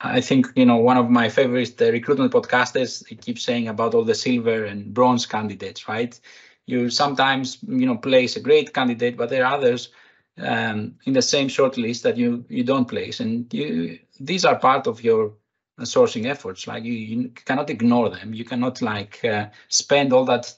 I 0.00 0.20
think 0.20 0.48
you 0.56 0.64
know 0.66 0.76
one 0.76 0.96
of 0.96 1.10
my 1.10 1.28
favorite 1.28 1.78
recruitment 1.80 2.32
podcasters 2.32 3.04
keeps 3.20 3.42
saying 3.42 3.68
about 3.68 3.94
all 3.94 4.04
the 4.04 4.14
silver 4.14 4.64
and 4.64 4.92
bronze 4.92 5.26
candidates, 5.26 5.88
right? 5.88 6.18
You 6.66 6.90
sometimes 6.90 7.58
you 7.66 7.86
know 7.86 7.96
place 7.96 8.36
a 8.36 8.40
great 8.40 8.74
candidate, 8.74 9.16
but 9.16 9.30
there 9.30 9.44
are 9.46 9.54
others 9.54 9.90
um, 10.38 10.96
in 11.04 11.12
the 11.12 11.22
same 11.22 11.48
short 11.48 11.76
list 11.78 12.02
that 12.02 12.16
you 12.16 12.44
you 12.48 12.64
don't 12.64 12.86
place, 12.88 13.20
and 13.20 13.52
you 13.54 13.98
these 14.20 14.44
are 14.44 14.58
part 14.58 14.86
of 14.86 15.02
your 15.04 15.34
sourcing 15.80 16.26
efforts. 16.26 16.66
Like 16.66 16.84
you, 16.84 16.92
you 16.92 17.28
cannot 17.30 17.70
ignore 17.70 18.10
them. 18.10 18.34
You 18.34 18.44
cannot 18.44 18.82
like 18.82 19.24
uh, 19.24 19.46
spend 19.68 20.12
all 20.12 20.24
that 20.26 20.52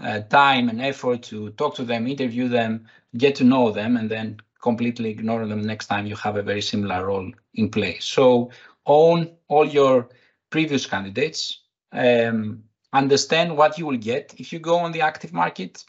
uh, 0.00 0.20
time 0.20 0.68
and 0.68 0.80
effort 0.80 1.22
to 1.24 1.50
talk 1.50 1.74
to 1.76 1.84
them, 1.84 2.06
interview 2.06 2.48
them, 2.48 2.86
get 3.16 3.36
to 3.36 3.44
know 3.44 3.70
them, 3.70 3.96
and 3.96 4.10
then 4.10 4.40
completely 4.60 5.10
ignore 5.10 5.46
them 5.46 5.62
next 5.62 5.86
time 5.86 6.06
you 6.06 6.16
have 6.16 6.36
a 6.36 6.42
very 6.42 6.62
similar 6.62 7.06
role 7.06 7.30
in 7.54 7.70
place. 7.70 8.04
So 8.04 8.50
own 8.84 9.36
all 9.48 9.66
your 9.66 10.08
previous 10.50 10.86
candidates, 10.86 11.60
um, 11.92 12.64
understand 12.92 13.56
what 13.56 13.78
you 13.78 13.86
will 13.86 13.98
get 13.98 14.34
if 14.38 14.52
you 14.52 14.58
go 14.58 14.76
on 14.78 14.92
the 14.92 15.02
active 15.02 15.32
market, 15.32 15.84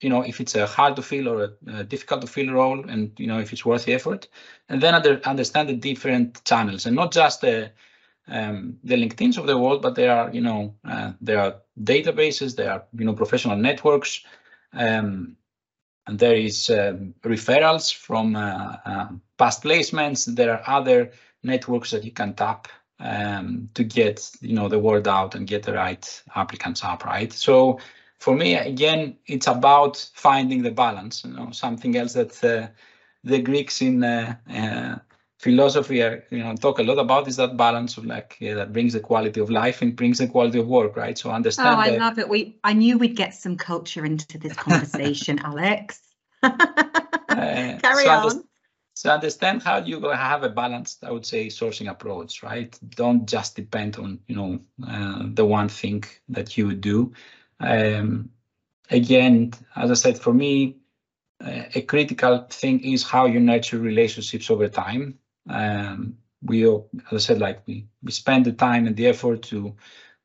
you 0.00 0.10
know, 0.10 0.22
if 0.22 0.40
it's 0.40 0.54
a 0.54 0.66
hard 0.66 0.96
to 0.96 1.02
fill 1.02 1.28
or 1.28 1.44
a, 1.44 1.78
a 1.78 1.84
difficult 1.84 2.20
to 2.20 2.26
fill 2.26 2.52
role 2.52 2.88
and, 2.88 3.12
you 3.18 3.26
know, 3.26 3.38
if 3.38 3.52
it's 3.52 3.64
worth 3.64 3.84
the 3.84 3.94
effort, 3.94 4.28
and 4.68 4.80
then 4.80 4.94
under, 4.94 5.20
understand 5.24 5.68
the 5.68 5.74
different 5.74 6.44
channels 6.44 6.86
and 6.86 6.96
not 6.96 7.12
just 7.12 7.40
the, 7.40 7.70
um, 8.28 8.78
the 8.84 8.96
LinkedIn's 8.96 9.38
of 9.38 9.46
the 9.46 9.56
world, 9.56 9.82
but 9.82 9.94
there 9.94 10.12
are, 10.12 10.30
you 10.32 10.40
know, 10.40 10.74
uh, 10.84 11.12
there 11.20 11.40
are 11.40 11.56
databases, 11.80 12.56
there 12.56 12.72
are, 12.72 12.84
you 12.98 13.04
know, 13.04 13.14
professional 13.14 13.56
networks, 13.56 14.24
um, 14.72 15.36
there 16.08 16.36
is 16.36 16.70
um, 16.70 17.14
referrals 17.24 17.92
from 17.92 18.36
uh, 18.36 18.76
uh, 18.84 19.08
past 19.38 19.62
placements. 19.62 20.24
There 20.24 20.52
are 20.52 20.78
other 20.78 21.12
networks 21.42 21.90
that 21.90 22.04
you 22.04 22.12
can 22.12 22.34
tap 22.34 22.68
um, 23.00 23.68
to 23.74 23.84
get 23.84 24.30
you 24.40 24.54
know 24.54 24.68
the 24.68 24.78
word 24.78 25.08
out 25.08 25.34
and 25.34 25.46
get 25.46 25.64
the 25.64 25.74
right 25.74 26.22
applicants 26.34 26.84
up, 26.84 27.04
right? 27.04 27.32
So 27.32 27.78
for 28.18 28.34
me, 28.34 28.54
again, 28.54 29.16
it's 29.26 29.46
about 29.46 30.08
finding 30.14 30.62
the 30.62 30.70
balance. 30.70 31.24
You 31.24 31.32
know, 31.32 31.50
something 31.50 31.96
else 31.96 32.14
that 32.14 32.42
uh, 32.44 32.68
the 33.24 33.40
Greeks 33.40 33.82
in 33.82 34.02
uh, 34.02 34.36
uh, 34.50 34.96
philosophy 35.38 36.02
are, 36.02 36.24
you 36.30 36.38
know 36.38 36.54
talk 36.56 36.78
a 36.78 36.82
lot 36.82 36.98
about 36.98 37.28
is 37.28 37.36
that 37.36 37.56
balance 37.56 37.98
of 37.98 38.04
like 38.06 38.36
yeah, 38.40 38.54
that 38.54 38.72
brings 38.72 38.92
the 38.92 39.00
quality 39.00 39.40
of 39.40 39.50
life 39.50 39.82
and 39.82 39.96
brings 39.96 40.18
the 40.18 40.26
quality 40.26 40.58
of 40.58 40.66
work, 40.66 40.96
right? 40.96 41.18
So 41.18 41.30
understand. 41.30 41.76
Oh, 41.76 41.80
I 41.80 41.96
love 41.96 42.18
it. 42.18 42.28
We 42.28 42.58
I 42.64 42.72
knew 42.72 42.98
we'd 42.98 43.16
get 43.16 43.34
some 43.34 43.56
culture 43.56 44.04
into 44.04 44.38
this 44.38 44.54
conversation, 44.56 45.38
Alex. 45.44 46.00
uh, 46.42 46.56
Carry 47.28 48.04
so 48.04 48.10
on. 48.10 48.18
Understand, 48.18 48.44
so 48.94 49.10
understand 49.10 49.62
how 49.62 49.76
you 49.78 50.00
have 50.08 50.42
a 50.42 50.48
balanced, 50.48 51.04
I 51.04 51.10
would 51.10 51.26
say, 51.26 51.48
sourcing 51.48 51.90
approach, 51.90 52.42
right? 52.42 52.78
Don't 52.88 53.28
just 53.28 53.54
depend 53.54 53.96
on, 53.98 54.20
you 54.26 54.36
know, 54.36 54.60
uh, 54.88 55.24
the 55.34 55.44
one 55.44 55.68
thing 55.68 56.04
that 56.30 56.56
you 56.56 56.66
would 56.66 56.80
do. 56.80 57.12
Um, 57.60 58.30
again, 58.90 59.52
as 59.76 59.90
I 59.90 59.94
said, 59.94 60.18
for 60.18 60.32
me, 60.32 60.78
uh, 61.44 61.64
a 61.74 61.82
critical 61.82 62.46
thing 62.48 62.80
is 62.80 63.02
how 63.02 63.26
you 63.26 63.38
nurture 63.38 63.78
relationships 63.78 64.50
over 64.50 64.66
time. 64.66 65.18
Um, 65.48 66.18
we, 66.42 66.64
as 66.66 66.80
I 67.12 67.16
said, 67.18 67.38
like 67.38 67.66
we, 67.66 67.86
we 68.02 68.12
spend 68.12 68.44
the 68.44 68.52
time 68.52 68.86
and 68.86 68.96
the 68.96 69.06
effort 69.06 69.42
to 69.44 69.74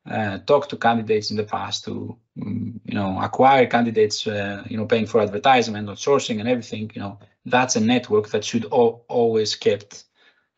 uh, 0.10 0.40
talk 0.40 0.68
to 0.70 0.78
candidates 0.78 1.32
in 1.32 1.38
the 1.38 1.44
past 1.44 1.86
to, 1.86 2.18
um, 2.42 2.80
you 2.86 2.96
know, 2.96 3.20
acquire 3.22 3.68
candidates, 3.68 4.26
uh, 4.28 4.64
you 4.68 4.78
know, 4.78 4.86
paying 4.86 5.06
for 5.06 5.22
advertisement 5.22 5.90
or 5.90 5.94
sourcing 5.94 6.40
and 6.40 6.50
everything, 6.50 6.92
you 6.96 7.02
know, 7.02 7.20
that's 7.46 7.76
a 7.76 7.80
network 7.80 8.30
that 8.30 8.44
should 8.44 8.66
al 8.72 9.04
always 9.08 9.56
kept 9.56 10.06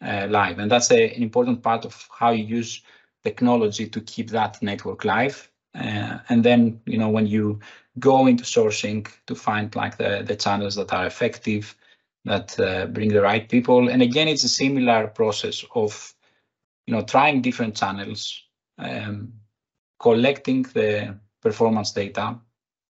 uh, 0.01 0.27
live. 0.29 0.59
And 0.59 0.71
that's 0.71 0.91
a, 0.91 1.13
an 1.15 1.23
important 1.23 1.61
part 1.61 1.85
of 1.85 2.07
how 2.17 2.31
you 2.31 2.43
use 2.43 2.81
technology 3.23 3.87
to 3.87 4.01
keep 4.01 4.29
that 4.29 4.61
network 4.61 5.05
live. 5.05 5.49
Uh, 5.75 6.19
and 6.29 6.43
then, 6.43 6.81
you 6.85 6.97
know, 6.97 7.09
when 7.09 7.25
you 7.27 7.59
go 7.99 8.27
into 8.27 8.43
sourcing 8.43 9.07
to 9.27 9.35
find 9.35 9.75
like 9.75 9.97
the, 9.97 10.23
the 10.25 10.35
channels 10.35 10.75
that 10.75 10.93
are 10.93 11.05
effective, 11.05 11.75
that 12.25 12.59
uh, 12.59 12.85
bring 12.87 13.09
the 13.09 13.21
right 13.21 13.47
people. 13.47 13.89
And 13.89 14.01
again, 14.01 14.27
it's 14.27 14.43
a 14.43 14.49
similar 14.49 15.07
process 15.07 15.65
of, 15.75 16.13
you 16.85 16.93
know, 16.93 17.03
trying 17.03 17.41
different 17.41 17.75
channels, 17.75 18.41
um, 18.77 19.33
collecting 19.99 20.63
the 20.63 21.17
performance 21.41 21.91
data. 21.91 22.39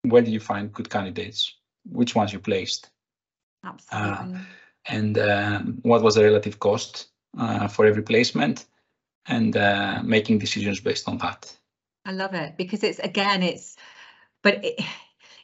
Where 0.02 0.22
do 0.22 0.30
you 0.30 0.40
find 0.40 0.72
good 0.72 0.90
candidates? 0.90 1.54
Which 1.88 2.14
ones 2.14 2.32
you 2.32 2.40
placed? 2.40 2.90
Absolutely. 3.64 4.34
Uh, 4.36 4.38
and 4.86 5.18
um, 5.18 5.78
what 5.82 6.02
was 6.02 6.14
the 6.14 6.24
relative 6.24 6.58
cost 6.58 7.08
uh, 7.38 7.68
for 7.68 7.86
every 7.86 8.02
placement 8.02 8.66
and 9.26 9.56
uh, 9.56 10.00
making 10.02 10.38
decisions 10.38 10.80
based 10.80 11.08
on 11.08 11.18
that. 11.18 11.54
I 12.04 12.12
love 12.12 12.34
it 12.34 12.56
because 12.56 12.82
it's 12.82 12.98
again, 12.98 13.42
it's, 13.42 13.76
but 14.42 14.64
it, 14.64 14.80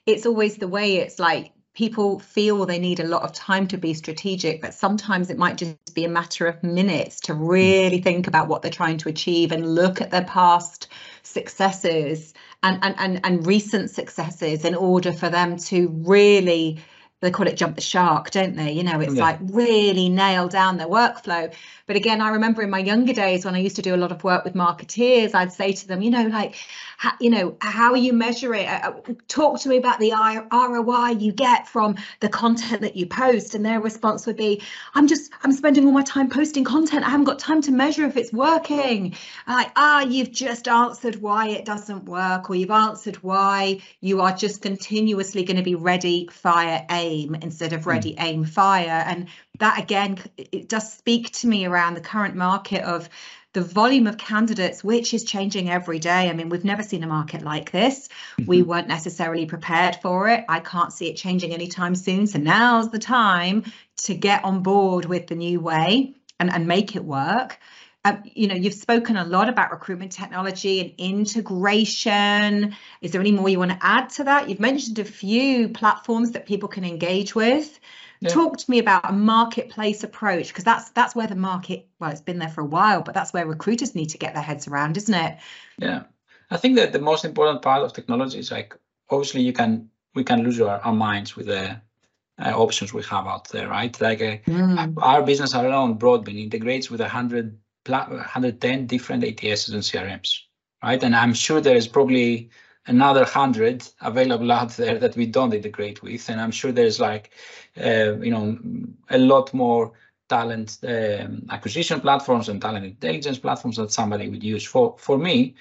it's 0.07 0.27
always 0.27 0.57
the 0.57 0.68
way 0.68 0.96
it's 0.96 1.18
like 1.18 1.53
people 1.77 2.19
feel 2.19 2.65
they 2.65 2.79
need 2.79 2.99
a 2.99 3.07
lot 3.07 3.23
of 3.23 3.33
time 3.33 3.69
to 3.69 3.77
be 3.77 3.93
strategic, 3.93 4.62
but 4.62 4.73
sometimes 4.73 5.29
it 5.29 5.37
might 5.37 5.59
just 5.59 5.95
be 5.95 6.07
a 6.07 6.09
matter 6.09 6.47
of 6.47 6.62
minutes 6.62 7.21
to 7.21 7.35
really 7.35 8.01
think 8.01 8.27
about 8.27 8.49
what 8.49 8.62
they're 8.62 8.71
trying 8.71 8.97
to 8.97 9.11
achieve 9.11 9.53
and 9.53 9.75
look 9.75 10.01
at 10.01 10.11
their 10.11 10.25
past 10.25 10.89
successes 11.23 12.33
and, 12.62 12.83
and, 12.83 12.95
and, 12.99 13.21
and 13.25 13.47
recent 13.47 13.91
successes 13.91 14.65
in 14.65 14.75
order 14.75 15.12
for 15.12 15.29
them 15.29 15.59
to 15.59 15.89
really 16.07 16.83
they 17.22 17.31
call 17.31 17.46
it 17.46 17.57
jump 17.57 17.76
the 17.76 17.81
shark, 17.81 18.31
don't 18.31 18.57
they? 18.57 18.72
You 18.72 18.83
know, 18.83 19.00
it's 19.00 19.14
yeah. 19.14 19.22
like 19.22 19.38
really 19.40 20.11
nail 20.11 20.48
down 20.48 20.76
their 20.76 20.87
workflow. 20.87 21.52
But 21.87 21.96
again, 21.96 22.20
I 22.20 22.31
remember 22.31 22.62
in 22.62 22.68
my 22.68 22.81
younger 22.81 23.14
days 23.14 23.44
when 23.44 23.55
I 23.55 23.59
used 23.59 23.76
to 23.76 23.83
do 23.83 23.94
a 23.94 23.96
lot 23.96 24.12
of 24.12 24.22
work 24.22 24.44
with 24.44 24.55
marketeers, 24.55 25.35
I'd 25.35 25.52
say 25.52 25.72
to 25.72 25.88
them, 25.88 26.02
you 26.02 26.11
know, 26.11 26.26
like, 26.26 26.57
how, 26.98 27.12
you 27.18 27.31
know, 27.31 27.57
how 27.61 27.94
you 27.94 28.12
measure 28.12 28.52
it? 28.55 28.66
Uh, 28.68 28.92
talk 29.29 29.61
to 29.61 29.68
me 29.68 29.79
about 29.79 29.98
the 29.98 30.12
ROI 30.52 31.18
you 31.18 31.33
get 31.33 31.68
from 31.68 31.96
the 32.20 32.29
content 32.29 32.83
that 32.83 32.96
you 32.96 33.07
post. 33.07 33.55
And 33.55 33.64
their 33.64 33.81
response 33.81 34.26
would 34.26 34.37
be, 34.37 34.61
I'm 34.94 35.07
just, 35.07 35.33
I'm 35.42 35.52
spending 35.52 35.87
all 35.87 35.92
my 35.92 36.02
time 36.02 36.29
posting 36.29 36.64
content. 36.64 37.07
I 37.07 37.11
haven't 37.11 37.24
got 37.24 37.38
time 37.38 37.62
to 37.62 37.72
measure 37.72 38.05
if 38.05 38.18
it's 38.18 38.33
working. 38.33 39.14
like, 39.46 39.70
ah, 39.76 40.02
you've 40.02 40.33
just 40.33 40.68
answered 40.68 41.22
why 41.22 41.48
it 41.48 41.64
doesn't 41.64 42.05
work, 42.05 42.50
or 42.50 42.57
you've 42.57 42.70
answered 42.70 43.16
why 43.16 43.81
you 44.00 44.20
are 44.20 44.35
just 44.35 44.61
continuously 44.61 45.44
going 45.44 45.57
to 45.57 45.62
be 45.62 45.76
ready, 45.76 46.29
fire, 46.31 46.85
aim 46.90 47.06
instead 47.42 47.73
of 47.73 47.87
ready, 47.87 48.14
mm. 48.14 48.23
aim, 48.23 48.45
fire. 48.45 49.05
And 49.07 49.29
that 49.59 49.79
again, 49.79 50.19
it 50.37 50.69
does 50.69 50.92
speak 50.92 51.31
to 51.33 51.47
me 51.47 51.64
around 51.64 51.95
the 51.95 52.01
current 52.01 52.35
market 52.35 52.83
of 52.83 53.09
the 53.57 53.62
volume 53.62 54.07
of 54.07 54.19
candidates, 54.19 54.85
which 54.85 55.14
is 55.14 55.25
changing 55.25 55.71
every 55.71 55.99
day. 55.99 56.29
I 56.29 56.35
mean, 56.35 56.51
we've 56.51 56.64
never 56.64 56.83
seen 56.83 57.03
a 57.03 57.07
market 57.07 57.40
like 57.40 57.73
this. 57.73 58.09
Mm-hmm. 58.09 58.51
We 58.51 58.62
weren't 58.62 58.88
necessarily 58.88 59.47
prepared 59.47 59.97
for 60.03 60.29
it. 60.29 60.45
I 60.47 60.61
can't 60.61 60.92
see 60.92 61.09
it 61.09 61.16
changing 61.16 61.55
anytime 61.55 61.95
soon. 61.95 62.27
So 62.27 62.38
now's 62.38 62.90
the 62.90 62.99
time 62.99 63.64
to 64.03 64.14
get 64.14 64.45
on 64.45 64.62
board 64.62 65.07
with 65.07 65.27
the 65.27 65.37
new 65.37 65.59
way 65.61 66.14
and, 66.38 66.53
and 66.53 66.66
make 66.66 66.97
it 66.97 67.05
work. 67.05 67.59
Um, 68.07 68.23
you 68.35 68.47
know, 68.47 68.55
you've 68.55 68.75
spoken 68.75 69.16
a 69.16 69.25
lot 69.25 69.49
about 69.49 69.73
recruitment 69.73 70.12
technology 70.12 70.81
and 70.81 70.92
integration. 70.97 72.77
Is 73.01 73.11
there 73.11 73.21
any 73.21 73.33
more 73.33 73.49
you 73.49 73.59
want 73.59 73.73
to 73.73 73.79
add 73.81 74.11
to 74.11 74.25
that? 74.25 74.49
You've 74.49 74.61
mentioned 74.61 75.01
a 75.01 75.05
few 75.05 75.69
platforms 75.71 76.31
that 76.33 76.47
people 76.47 76.69
can 76.69 76.85
engage 76.85 77.35
with. 77.35 77.81
Yeah. 78.21 78.29
Talk 78.29 78.59
to 78.59 78.71
me 78.71 78.79
about 78.79 79.11
a 79.11 79.12
marketplace 79.12 80.05
approach 80.05 80.49
because 80.49 80.62
that's 80.62 80.90
that's 80.90 81.16
where 81.16 81.27
the 81.27 81.35
market 81.35 81.88
well 81.99 82.11
it's 82.11 82.21
been 82.21 82.38
there 82.38 82.49
for 82.49 82.62
a 82.62 82.66
while 82.66 83.03
but 83.03 83.12
that's 83.12 83.33
where 83.35 83.45
recruiters 83.45 83.95
need 83.95 84.07
to 84.11 84.19
get 84.19 84.33
their 84.33 84.42
heads 84.42 84.66
around 84.66 84.97
isn't 84.97 85.12
it 85.14 85.37
yeah 85.77 86.05
i 86.51 86.57
think 86.57 86.77
that 86.77 86.95
the 86.95 86.99
most 86.99 87.27
important 87.27 87.61
part 87.61 87.83
of 87.83 87.92
technology 87.92 88.38
is 88.38 88.51
like 88.51 88.75
obviously 89.11 89.42
you 89.42 89.53
can 89.53 89.90
we 90.14 90.25
can 90.25 90.42
lose 90.42 90.59
our, 90.62 90.81
our 90.81 90.95
minds 90.95 91.37
with 91.37 91.45
the 91.45 91.79
uh, 92.38 92.53
options 92.55 92.95
we 92.95 93.03
have 93.03 93.27
out 93.27 93.51
there 93.51 93.69
right 93.69 94.01
like 94.01 94.23
uh, 94.23 94.38
mm. 94.51 94.95
our 95.03 95.23
business 95.23 95.53
alone 95.53 95.99
broadbean 95.99 96.42
integrates 96.42 96.90
with 96.90 97.03
a 97.03 97.05
100 97.05 97.59
110 97.88 98.87
different 98.87 99.25
ATSs 99.25 99.72
and 99.72 99.83
crms 99.83 100.40
right 100.83 101.03
and 101.03 101.16
i'm 101.16 101.35
sure 101.35 101.61
there 101.61 101.77
is 101.77 101.88
probably 101.88 102.51
another 102.87 103.25
hundred 103.25 103.88
available 104.01 104.53
out 104.53 104.70
there 104.77 104.99
that 104.99 105.16
we 105.16 105.27
don't 105.27 105.55
integrate 105.55 106.03
with. 106.03 106.29
And 106.29 106.40
I'm 106.40 106.51
sure 106.51 106.72
there's 106.72 107.01
like, 107.01 107.31
uh, 107.79 108.16
you 108.18 108.31
know, 108.31 108.59
a 109.11 109.18
lot 109.18 109.53
more 109.53 109.92
talent 110.29 110.79
um, 110.87 111.46
acquisition 111.51 112.01
platforms 112.01 112.49
and 112.49 112.61
talent 112.61 112.85
intelligence 112.85 113.38
platforms 113.38 113.77
that 113.77 113.92
somebody 113.92 114.29
would 114.29 114.42
use. 114.42 114.64
For 114.64 114.96
for 114.99 115.18
me, 115.18 115.55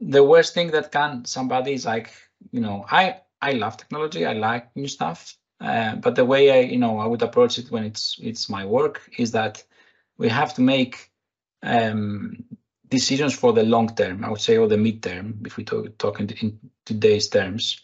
the 0.00 0.24
worst 0.24 0.54
thing 0.54 0.70
that 0.72 0.92
can 0.92 1.24
somebody 1.24 1.72
is 1.72 1.86
like, 1.86 2.10
you 2.50 2.60
know, 2.60 2.84
I 2.90 3.20
I 3.40 3.52
love 3.52 3.76
technology. 3.76 4.26
I 4.26 4.32
like 4.32 4.74
new 4.76 4.88
stuff. 4.88 5.36
Uh, 5.60 5.96
but 5.96 6.14
the 6.14 6.24
way 6.24 6.50
I, 6.50 6.60
you 6.60 6.78
know, 6.78 6.98
I 6.98 7.06
would 7.06 7.22
approach 7.22 7.58
it 7.58 7.70
when 7.70 7.84
it's 7.84 8.16
it's 8.22 8.48
my 8.48 8.64
work 8.64 9.02
is 9.18 9.32
that 9.32 9.64
we 10.18 10.28
have 10.28 10.54
to 10.54 10.60
make 10.60 11.10
um, 11.62 12.44
decisions 12.88 13.34
for 13.34 13.52
the 13.52 13.62
long 13.62 13.94
term, 13.94 14.24
I 14.24 14.30
would 14.30 14.40
say, 14.40 14.56
or 14.56 14.68
the 14.68 14.76
midterm, 14.76 15.46
if 15.46 15.56
we 15.56 15.64
talk, 15.64 15.96
talk 15.98 16.20
in, 16.20 16.30
in 16.40 16.58
today's 16.84 17.28
terms, 17.28 17.80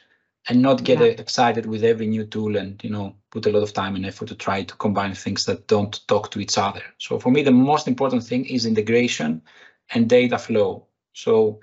and 0.48 0.60
not 0.60 0.84
get 0.84 1.00
yeah. 1.00 1.06
excited 1.06 1.66
with 1.66 1.84
every 1.84 2.06
new 2.06 2.24
tool 2.24 2.56
and 2.56 2.82
you 2.84 2.90
know 2.90 3.16
put 3.30 3.46
a 3.46 3.50
lot 3.50 3.62
of 3.62 3.72
time 3.72 3.96
and 3.96 4.06
effort 4.06 4.28
to 4.28 4.34
try 4.34 4.62
to 4.62 4.76
combine 4.76 5.14
things 5.14 5.46
that 5.46 5.66
don't 5.66 6.06
talk 6.06 6.30
to 6.30 6.40
each 6.40 6.58
other. 6.58 6.82
So 6.98 7.18
for 7.18 7.30
me, 7.30 7.42
the 7.42 7.50
most 7.50 7.88
important 7.88 8.24
thing 8.24 8.44
is 8.44 8.66
integration 8.66 9.42
and 9.92 10.08
data 10.08 10.38
flow. 10.38 10.86
So 11.12 11.60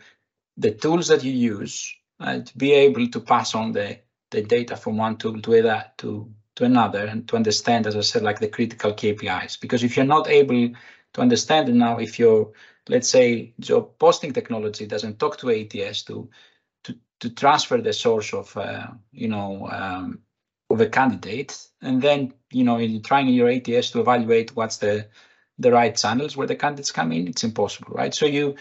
the 0.58 0.72
tools 0.72 1.08
that 1.10 1.24
you 1.24 1.32
use 1.32 1.96
uh, 2.20 2.40
to 2.40 2.58
be 2.58 2.74
able 2.74 3.08
to 3.08 3.20
pass 3.20 3.56
on 3.56 3.72
the 3.72 4.00
the 4.32 4.42
data 4.42 4.78
from 4.78 4.98
one 4.98 5.18
tool 5.18 5.42
to 5.42 5.60
other 5.60 5.86
to 5.98 6.32
to 6.56 6.66
another 6.66 7.06
and 7.06 7.28
to 7.28 7.36
understand, 7.36 7.88
as 7.88 7.96
I 7.96 8.02
said, 8.02 8.24
like 8.24 8.40
the 8.40 8.48
critical 8.48 8.94
KPIs. 8.94 9.60
Because 9.60 9.84
if 9.84 9.96
you're 9.96 10.06
not 10.06 10.28
able 10.28 10.72
to 11.14 11.22
understand 11.22 11.74
now, 11.74 11.98
if 11.98 12.20
you're 12.20 12.52
let's 12.90 13.10
say 13.10 13.54
job 13.60 13.98
posting 14.00 14.34
technology 14.34 14.86
doesn't 14.88 15.20
talk 15.20 15.38
to 15.38 15.50
ATS 15.50 16.04
to 16.04 16.30
to 16.84 16.96
to 17.20 17.30
transfer 17.30 17.80
the 17.80 17.94
source 17.94 18.34
of 18.34 18.56
uh, 18.58 18.88
you 19.12 19.28
know 19.28 19.70
um, 19.72 20.20
of 20.70 20.82
a 20.82 20.90
candidate, 20.90 21.68
and 21.82 22.02
then 22.02 22.34
you 22.52 22.64
know 22.64 22.78
you're 22.78 23.02
trying 23.02 23.28
your 23.28 23.50
ATS 23.50 23.92
to 23.92 24.00
evaluate 24.00 24.56
what's 24.56 24.78
the 24.78 25.08
the 25.60 25.72
right 25.72 25.96
channels 25.96 26.36
where 26.36 26.48
the 26.48 26.56
candidates 26.56 26.92
come 26.92 27.12
in. 27.12 27.28
It's 27.28 27.44
impossible, 27.44 27.94
right? 27.94 28.14
So 28.14 28.26
you, 28.26 28.56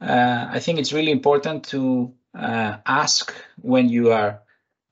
uh, 0.00 0.46
I 0.50 0.60
think 0.60 0.78
it's 0.78 0.92
really 0.92 1.10
important 1.10 1.64
to 1.66 2.14
uh, 2.38 2.76
ask 2.86 3.34
when 3.60 3.88
you 3.88 4.12
are 4.12 4.40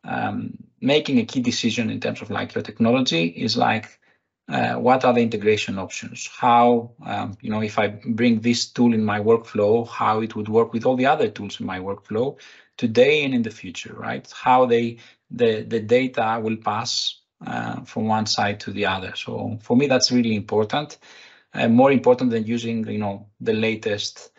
um, 0.04 0.56
making 0.80 1.18
a 1.18 1.24
key 1.24 1.40
decision 1.40 1.90
in 1.90 2.00
terms 2.00 2.22
of 2.22 2.30
like 2.30 2.54
your 2.54 2.62
technology 2.62 3.26
is 3.26 3.56
like 3.56 4.00
uh, 4.48 4.74
what 4.74 5.04
are 5.04 5.14
the 5.14 5.20
integration 5.20 5.78
options? 5.78 6.26
How, 6.26 6.92
um, 7.04 7.36
you 7.40 7.50
know, 7.50 7.62
if 7.62 7.78
I 7.78 7.88
bring 7.88 8.40
this 8.40 8.66
tool 8.66 8.92
in 8.92 9.04
my 9.04 9.20
workflow, 9.20 9.88
how 9.88 10.20
it 10.20 10.34
would 10.34 10.48
work 10.48 10.72
with 10.72 10.84
all 10.84 10.96
the 10.96 11.06
other 11.06 11.28
tools 11.28 11.60
in 11.60 11.66
my 11.66 11.78
workflow 11.78 12.38
today 12.76 13.24
and 13.24 13.34
in 13.34 13.42
the 13.42 13.50
future, 13.50 13.94
right? 13.94 14.30
How 14.34 14.66
they 14.66 14.98
the 15.30 15.62
the 15.62 15.80
data 15.80 16.40
will 16.42 16.56
pass 16.56 17.20
uh, 17.46 17.82
from 17.82 18.06
one 18.06 18.26
side 18.26 18.60
to 18.60 18.72
the 18.72 18.86
other. 18.86 19.14
So 19.14 19.58
for 19.62 19.76
me, 19.76 19.86
that's 19.86 20.12
really 20.12 20.34
important. 20.34 20.98
Uh, 21.54 21.68
more 21.68 21.92
important 21.92 22.30
than 22.30 22.44
using, 22.44 22.86
you 22.86 22.98
know, 22.98 23.26
the 23.40 23.52
latest 23.52 24.30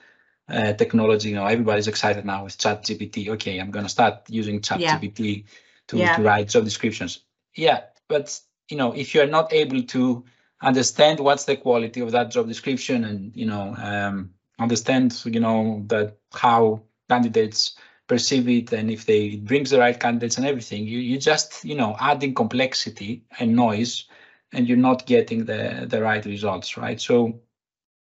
uh, 0.49 0.73
technology. 0.73 1.29
You 1.29 1.35
know, 1.35 1.45
everybody's 1.45 1.87
excited 1.87 2.25
now 2.25 2.43
with 2.43 2.57
ChatGPT. 2.57 3.29
Okay, 3.29 3.59
I'm 3.59 3.71
going 3.71 3.85
to 3.85 3.91
start 3.91 4.29
using 4.29 4.61
ChatGPT 4.61 5.19
yeah. 5.19 5.43
to, 5.87 5.97
yeah. 5.97 6.15
to 6.15 6.23
write 6.23 6.49
job 6.49 6.63
descriptions. 6.63 7.19
Yeah, 7.55 7.81
but 8.07 8.39
you 8.69 8.77
know, 8.77 8.93
if 8.93 9.13
you're 9.13 9.27
not 9.27 9.51
able 9.53 9.83
to 9.83 10.23
understand 10.61 11.19
what's 11.19 11.45
the 11.45 11.57
quality 11.57 11.99
of 12.01 12.11
that 12.11 12.31
job 12.31 12.47
description 12.47 13.03
and, 13.03 13.35
you 13.35 13.45
know, 13.45 13.75
um, 13.77 14.33
understand, 14.59 15.21
you 15.25 15.39
know, 15.39 15.83
that 15.87 16.17
how 16.33 16.81
candidates 17.09 17.75
perceive 18.07 18.47
it 18.49 18.71
and 18.73 18.91
if 18.91 19.05
they 19.05 19.37
brings 19.37 19.69
the 19.69 19.79
right 19.79 19.99
candidates 19.99 20.37
and 20.37 20.45
everything, 20.45 20.85
you, 20.85 20.99
you 20.99 21.17
just, 21.17 21.63
you 21.65 21.75
know, 21.75 21.95
adding 21.99 22.33
complexity 22.33 23.23
and 23.39 23.55
noise 23.55 24.05
and 24.53 24.67
you're 24.67 24.77
not 24.77 25.05
getting 25.05 25.45
the 25.45 25.85
the 25.89 26.01
right 26.01 26.25
results, 26.25 26.77
right? 26.77 27.01
So 27.01 27.41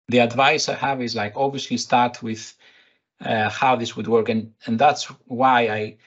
the 0.09 0.19
advice 0.19 0.69
I 0.69 0.75
have 0.75 1.01
is 1.01 1.15
like 1.15 1.33
obviously 1.35 1.77
start 1.77 2.21
with 2.21 2.55
uh, 3.21 3.49
how 3.49 3.75
this 3.75 3.95
would 3.95 4.07
work, 4.07 4.29
and 4.29 4.53
and 4.65 4.77
that's 4.77 5.05
why 5.25 5.67
I 5.69 5.97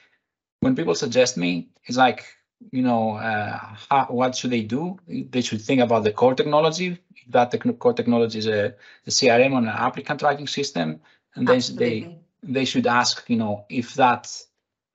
when 0.59 0.75
people 0.75 0.95
suggest 0.95 1.37
me, 1.37 1.69
it's 1.85 1.97
like 1.97 2.25
you 2.71 2.81
know 2.81 3.11
uh, 3.15 3.59
how, 3.89 4.07
what 4.09 4.35
should 4.35 4.51
they 4.51 4.63
do? 4.63 4.97
They 5.07 5.41
should 5.41 5.61
think 5.61 5.81
about 5.81 6.03
the 6.03 6.11
core 6.11 6.35
technology. 6.35 6.99
That 7.29 7.51
the 7.51 7.57
core 7.57 7.93
technology 7.93 8.39
is 8.39 8.47
a, 8.47 8.75
a 9.05 9.09
CRM 9.09 9.53
or 9.53 9.59
an 9.59 9.67
applicant 9.67 10.19
tracking 10.19 10.47
system, 10.47 11.01
and 11.35 11.47
then 11.47 11.61
they 11.75 12.17
they 12.43 12.65
should 12.65 12.87
ask 12.87 13.29
you 13.29 13.37
know 13.37 13.65
if 13.69 13.95
that 13.95 14.31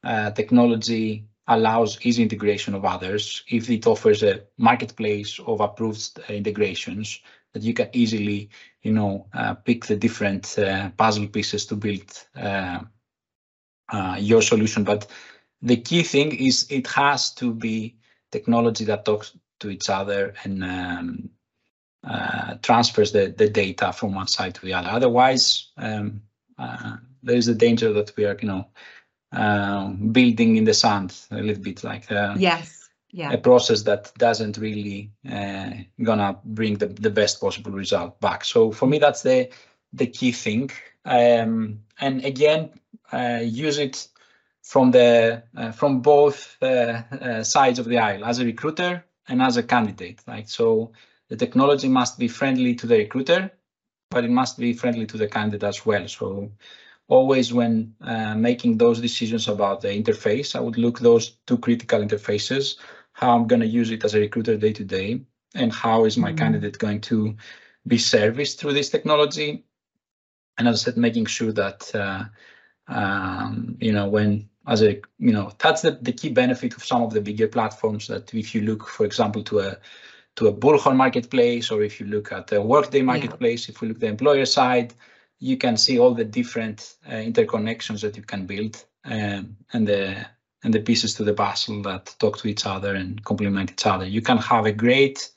uh, 0.05 0.31
technology 0.31 1.27
allows 1.47 1.99
easy 2.03 2.23
integration 2.23 2.75
of 2.75 2.85
others, 2.85 3.43
if 3.49 3.69
it 3.69 3.87
offers 3.87 4.23
a 4.23 4.43
marketplace 4.59 5.39
of 5.47 5.61
approved 5.61 6.19
uh, 6.19 6.33
integrations 6.33 7.21
that 7.53 7.63
you 7.63 7.75
can 7.75 7.89
easily, 7.93 8.49
you 8.83 8.93
know, 8.93 9.27
uh, 9.35 9.55
pick 9.55 9.87
the 9.87 9.97
different 9.97 10.59
uh, 10.59 10.91
puzzle 10.91 11.27
pieces 11.27 11.67
to 11.67 11.77
build 11.77 12.27
uh, 12.37 12.81
uh, 13.91 14.17
your 14.19 14.41
solution. 14.41 14.85
But 14.85 15.07
the 15.63 15.77
key 15.77 16.03
thing 16.03 16.35
is 16.35 16.67
it 16.71 16.87
has 16.89 17.33
to 17.35 17.55
be 17.55 17.97
technology 18.31 18.85
that 18.85 19.05
talks 19.05 19.37
to 19.61 19.71
each 19.71 19.89
other 19.89 20.35
and 20.45 20.65
um, 20.65 21.31
uh, 22.05 22.55
transfers 22.63 23.13
the, 23.13 23.33
the 23.37 23.49
data 23.49 23.93
from 23.93 24.15
one 24.15 24.27
side 24.27 24.55
to 24.57 24.67
the 24.67 24.75
other. 24.75 24.89
Otherwise, 24.89 25.69
um, 25.77 26.23
there 27.23 27.37
is 27.37 27.49
a 27.49 27.55
danger 27.55 27.93
that 27.93 28.17
we 28.17 28.25
are, 28.25 28.37
you 28.41 28.49
know, 28.49 28.67
um, 29.33 30.13
building 30.13 30.57
in 30.57 30.65
the 30.65 30.75
sand 30.75 31.17
a 31.31 31.37
little 31.37 31.63
bit 31.63 31.85
like 31.85 32.11
uh, 32.11 32.35
yes. 32.37 32.89
Yeah. 33.15 33.33
a 33.33 33.39
process 33.39 33.83
that 33.83 34.11
doesn't 34.17 34.57
really 34.57 35.13
uh, 35.31 35.71
gonna 36.03 36.39
bring 36.45 36.79
the, 36.79 36.87
the 36.87 37.11
best 37.11 37.41
possible 37.41 37.73
result 37.73 38.19
back. 38.21 38.45
So 38.45 38.73
for 38.73 38.87
me 38.87 38.99
that's 38.99 39.23
the 39.23 39.51
the 39.93 40.07
key 40.07 40.33
thing. 40.33 40.71
Um, 41.05 41.81
and 42.01 42.25
again 42.25 42.71
uh, 43.13 43.41
use 43.43 43.79
it 43.79 44.09
from 44.63 44.91
the 44.91 45.43
uh, 45.57 45.73
from 45.73 46.01
both 46.01 46.57
uh, 46.63 47.03
uh, 47.21 47.43
sides 47.43 47.79
of 47.79 47.87
the 47.87 47.99
aisle 47.99 48.25
as 48.25 48.39
a 48.39 48.45
recruiter 48.45 49.05
and 49.29 49.43
as 49.43 49.57
a 49.57 49.63
candidate 49.63 50.21
right 50.27 50.49
so 50.49 50.93
the 51.29 51.37
technology 51.37 51.89
must 51.89 52.19
be 52.19 52.29
friendly 52.29 52.75
to 52.75 52.87
the 52.87 52.99
recruiter 52.99 53.51
but 54.11 54.25
it 54.25 54.31
must 54.31 54.59
be 54.59 54.73
friendly 54.73 55.07
to 55.07 55.17
the 55.17 55.29
candidate 55.29 55.69
as 55.69 55.85
well 55.85 56.07
so 56.07 56.51
always 57.13 57.53
when 57.53 57.95
uh, 58.01 58.35
making 58.35 58.79
those 58.79 59.01
decisions 59.01 59.47
about 59.49 59.83
the 59.83 59.89
interface, 59.89 60.57
I 60.57 60.61
would 60.61 60.79
look 60.79 60.99
those 60.99 61.37
two 61.47 61.59
critical 61.59 62.01
interfaces, 62.01 62.77
how 63.13 63.37
I'm 63.37 63.47
going 63.47 63.61
to 63.61 63.67
use 63.67 63.91
it 63.91 64.05
as 64.05 64.15
a 64.15 64.21
recruiter 64.21 64.57
day 64.57 64.73
to 64.73 64.85
day, 64.85 65.21
and 65.55 65.71
how 65.73 66.07
is 66.07 66.17
my 66.17 66.31
mm 66.31 66.35
-hmm. 66.35 66.39
candidate 66.39 66.79
going 66.79 67.01
to 67.01 67.37
be 67.85 67.99
serviced 67.99 68.59
through 68.59 68.75
this 68.75 68.91
technology. 68.91 69.65
And 70.57 70.69
as 70.69 70.75
I 70.75 70.85
said, 70.85 70.97
making 70.97 71.29
sure 71.29 71.53
that, 71.53 71.81
uh, 71.95 72.25
um, 72.99 73.77
you 73.81 73.93
know, 73.93 74.09
when 74.11 74.49
as 74.67 74.83
a, 74.83 75.01
you 75.19 75.33
know, 75.33 75.53
that's 75.59 75.83
the, 75.83 75.93
the 76.03 76.13
key 76.13 76.31
benefit 76.31 76.77
of 76.77 76.85
some 76.85 77.03
of 77.03 77.13
the 77.13 77.21
bigger 77.21 77.49
platforms 77.49 78.07
that 78.09 78.33
if 78.35 78.55
you 78.55 78.63
look, 78.63 78.89
for 78.89 79.05
example, 79.05 79.43
to 79.45 79.61
a 79.61 79.77
to 80.37 80.49
a 80.49 80.53
Bullhorn 80.53 80.97
marketplace, 80.97 81.71
or 81.71 81.83
if 81.83 82.01
you 82.01 82.07
look 82.07 82.33
at 82.33 82.47
the 82.47 82.63
Workday 82.63 83.03
marketplace, 83.03 83.69
yeah. 83.69 83.73
if 83.73 83.81
we 83.83 83.89
look 83.89 84.01
the 84.01 84.07
employer 84.07 84.47
side, 84.47 84.95
you 85.41 85.59
can 85.59 85.77
see 85.77 85.99
all 85.99 86.15
the 86.15 86.25
different 86.25 86.95
uh, 87.07 87.13
interconnections 87.13 88.01
that 88.01 88.17
you 88.17 88.23
can 88.23 88.47
build 88.47 88.83
um, 89.05 89.57
and 89.73 89.87
the 89.87 90.25
and 90.65 90.73
the 90.73 90.81
pieces 90.81 91.15
to 91.15 91.25
the 91.25 91.35
puzzle 91.35 91.83
that 91.83 92.15
talk 92.19 92.39
to 92.39 92.49
each 92.49 92.67
other 92.67 92.95
and 92.95 93.25
complement 93.25 93.73
each 93.73 93.85
other. 93.85 94.07
You 94.07 94.23
can 94.23 94.39
have 94.39 94.65
a 94.65 94.73
great, 94.73 95.33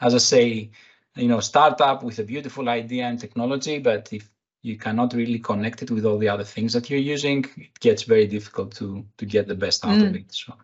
as 0.00 0.14
I 0.14 0.18
say, 0.18 0.70
you 1.16 1.28
know, 1.28 1.40
startup 1.40 2.02
with 2.02 2.18
a 2.18 2.24
beautiful 2.24 2.68
idea 2.68 3.04
and 3.04 3.20
technology, 3.20 3.78
but 3.78 4.10
if 4.10 4.30
you 4.62 4.76
cannot 4.76 5.14
really 5.14 5.38
connect 5.38 5.82
it 5.82 5.90
with 5.90 6.04
all 6.04 6.18
the 6.18 6.28
other 6.28 6.44
things 6.44 6.72
that 6.74 6.90
you're 6.90 6.98
using, 6.98 7.44
it 7.56 7.78
gets 7.80 8.02
very 8.02 8.26
difficult 8.26 8.74
to 8.76 9.04
to 9.16 9.26
get 9.26 9.46
the 9.46 9.54
best 9.54 9.84
out 9.84 9.98
mm. 9.98 10.08
of 10.08 10.16
it. 10.16 10.32
So. 10.32 10.54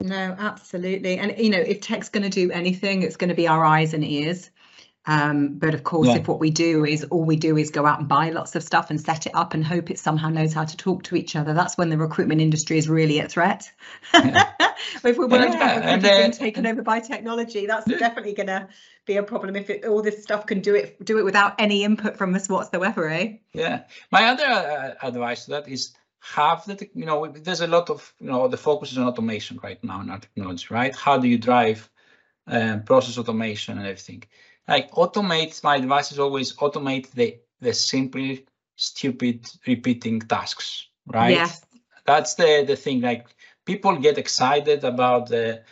No, 0.00 0.34
absolutely. 0.38 1.18
And 1.18 1.38
you 1.38 1.50
know, 1.50 1.60
if 1.60 1.80
tech's 1.80 2.08
going 2.08 2.24
to 2.24 2.30
do 2.30 2.50
anything, 2.50 3.02
it's 3.02 3.16
going 3.16 3.28
to 3.28 3.36
be 3.36 3.46
our 3.46 3.64
eyes 3.64 3.94
and 3.94 4.04
ears. 4.04 4.50
Um, 5.04 5.58
but 5.58 5.74
of 5.74 5.82
course, 5.82 6.08
yeah. 6.08 6.16
if 6.16 6.28
what 6.28 6.38
we 6.38 6.50
do 6.50 6.84
is 6.84 7.04
all 7.04 7.24
we 7.24 7.36
do 7.36 7.56
is 7.56 7.70
go 7.70 7.84
out 7.86 7.98
and 7.98 8.08
buy 8.08 8.30
lots 8.30 8.54
of 8.54 8.62
stuff 8.62 8.90
and 8.90 9.00
set 9.00 9.26
it 9.26 9.34
up 9.34 9.52
and 9.52 9.64
hope 9.64 9.90
it 9.90 9.98
somehow 9.98 10.28
knows 10.28 10.52
how 10.52 10.64
to 10.64 10.76
talk 10.76 11.02
to 11.04 11.16
each 11.16 11.34
other, 11.34 11.54
that's 11.54 11.76
when 11.76 11.88
the 11.88 11.98
recruitment 11.98 12.40
industry 12.40 12.78
is 12.78 12.88
really 12.88 13.20
at 13.20 13.30
threat. 13.30 13.70
Yeah. 14.14 14.52
if 15.04 15.18
we're 15.18 15.26
worried 15.26 15.52
yeah, 15.52 15.56
about 15.56 15.76
recruitment 15.76 16.02
being 16.02 16.30
taken 16.30 16.66
over 16.66 16.82
by 16.82 17.00
technology, 17.00 17.66
that's 17.66 17.86
definitely 17.86 18.34
going 18.34 18.46
to 18.46 18.68
be 19.04 19.16
a 19.16 19.22
problem. 19.22 19.56
If 19.56 19.70
it, 19.70 19.84
all 19.84 20.02
this 20.02 20.22
stuff 20.22 20.46
can 20.46 20.60
do 20.60 20.74
it, 20.76 21.04
do 21.04 21.18
it 21.18 21.24
without 21.24 21.60
any 21.60 21.82
input 21.82 22.16
from 22.16 22.34
us 22.34 22.48
whatsoever, 22.48 23.08
eh? 23.08 23.38
Yeah. 23.52 23.82
My 24.12 24.26
other 24.26 24.46
uh, 24.46 24.94
advice 25.02 25.46
to 25.46 25.52
that 25.52 25.68
is 25.68 25.94
have 26.20 26.64
the 26.66 26.88
you 26.94 27.04
know 27.04 27.26
there's 27.26 27.62
a 27.62 27.66
lot 27.66 27.90
of 27.90 28.14
you 28.20 28.28
know 28.28 28.46
the 28.46 28.56
focus 28.56 28.92
is 28.92 28.98
on 28.98 29.08
automation 29.08 29.58
right 29.60 29.82
now 29.82 30.00
in 30.00 30.08
our 30.08 30.20
technology, 30.20 30.66
right? 30.70 30.94
How 30.94 31.18
do 31.18 31.26
you 31.26 31.36
drive 31.36 31.90
um, 32.46 32.84
process 32.84 33.18
automation 33.18 33.76
and 33.78 33.86
everything? 33.86 34.22
Like 34.68 34.90
automate 34.92 35.62
my 35.64 35.76
advice 35.76 36.12
is 36.12 36.18
always 36.18 36.54
automate 36.56 37.10
the 37.12 37.38
the 37.60 37.72
simple 37.72 38.36
stupid 38.76 39.48
repeating 39.66 40.20
tasks 40.20 40.88
right 41.06 41.36
yeah. 41.36 41.50
that's 42.06 42.34
the 42.34 42.64
the 42.66 42.76
thing 42.76 43.00
like 43.00 43.26
people 43.64 43.96
get 43.96 44.18
excited 44.18 44.84
about 44.84 45.28
the 45.28 45.62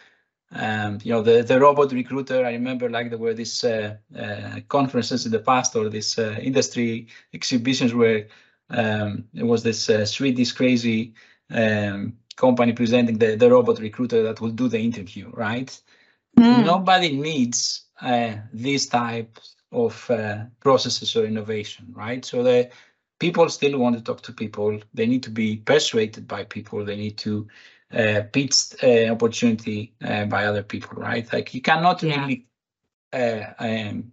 um, 0.52 0.98
you 1.02 1.12
know 1.12 1.22
the 1.22 1.42
the 1.42 1.60
robot 1.60 1.92
recruiter 1.92 2.44
i 2.44 2.52
remember 2.52 2.90
like 2.90 3.08
there 3.10 3.18
were 3.18 3.34
these 3.34 3.62
uh, 3.64 3.96
uh, 4.18 4.60
conferences 4.68 5.24
in 5.24 5.32
the 5.32 5.38
past 5.38 5.76
or 5.76 5.88
these 5.88 6.18
uh, 6.18 6.36
industry 6.40 7.06
exhibitions 7.32 7.94
where 7.94 8.26
um, 8.70 9.24
it 9.34 9.44
was 9.44 9.62
this 9.62 9.88
uh, 9.88 10.04
swedish 10.04 10.52
crazy 10.52 11.14
um, 11.50 12.14
company 12.36 12.72
presenting 12.72 13.18
the, 13.18 13.36
the 13.36 13.50
robot 13.50 13.78
recruiter 13.78 14.22
that 14.22 14.40
will 14.40 14.50
do 14.50 14.68
the 14.68 14.78
interview 14.78 15.30
right 15.34 15.80
mm. 16.38 16.64
nobody 16.64 17.16
needs 17.16 17.84
these 18.52 18.86
types 18.86 19.56
of 19.72 20.10
uh, 20.10 20.44
processes 20.60 21.14
or 21.16 21.24
innovation, 21.24 21.86
right? 21.92 22.24
So 22.24 22.42
the 22.42 22.70
people 23.18 23.48
still 23.48 23.78
want 23.78 23.96
to 23.96 24.02
talk 24.02 24.22
to 24.22 24.32
people. 24.32 24.80
They 24.94 25.06
need 25.06 25.22
to 25.24 25.30
be 25.30 25.56
persuaded 25.56 26.26
by 26.26 26.44
people. 26.44 26.84
They 26.84 26.96
need 26.96 27.18
to 27.18 27.46
uh, 27.92 28.22
pitch 28.32 28.74
uh, 28.82 29.12
opportunity 29.12 29.94
uh, 30.04 30.24
by 30.24 30.46
other 30.46 30.62
people, 30.62 31.00
right? 31.00 31.30
Like 31.32 31.54
you 31.54 31.60
cannot 31.60 32.02
yeah. 32.02 32.20
really, 32.20 32.46
uh, 33.12 33.52
um, 33.58 34.12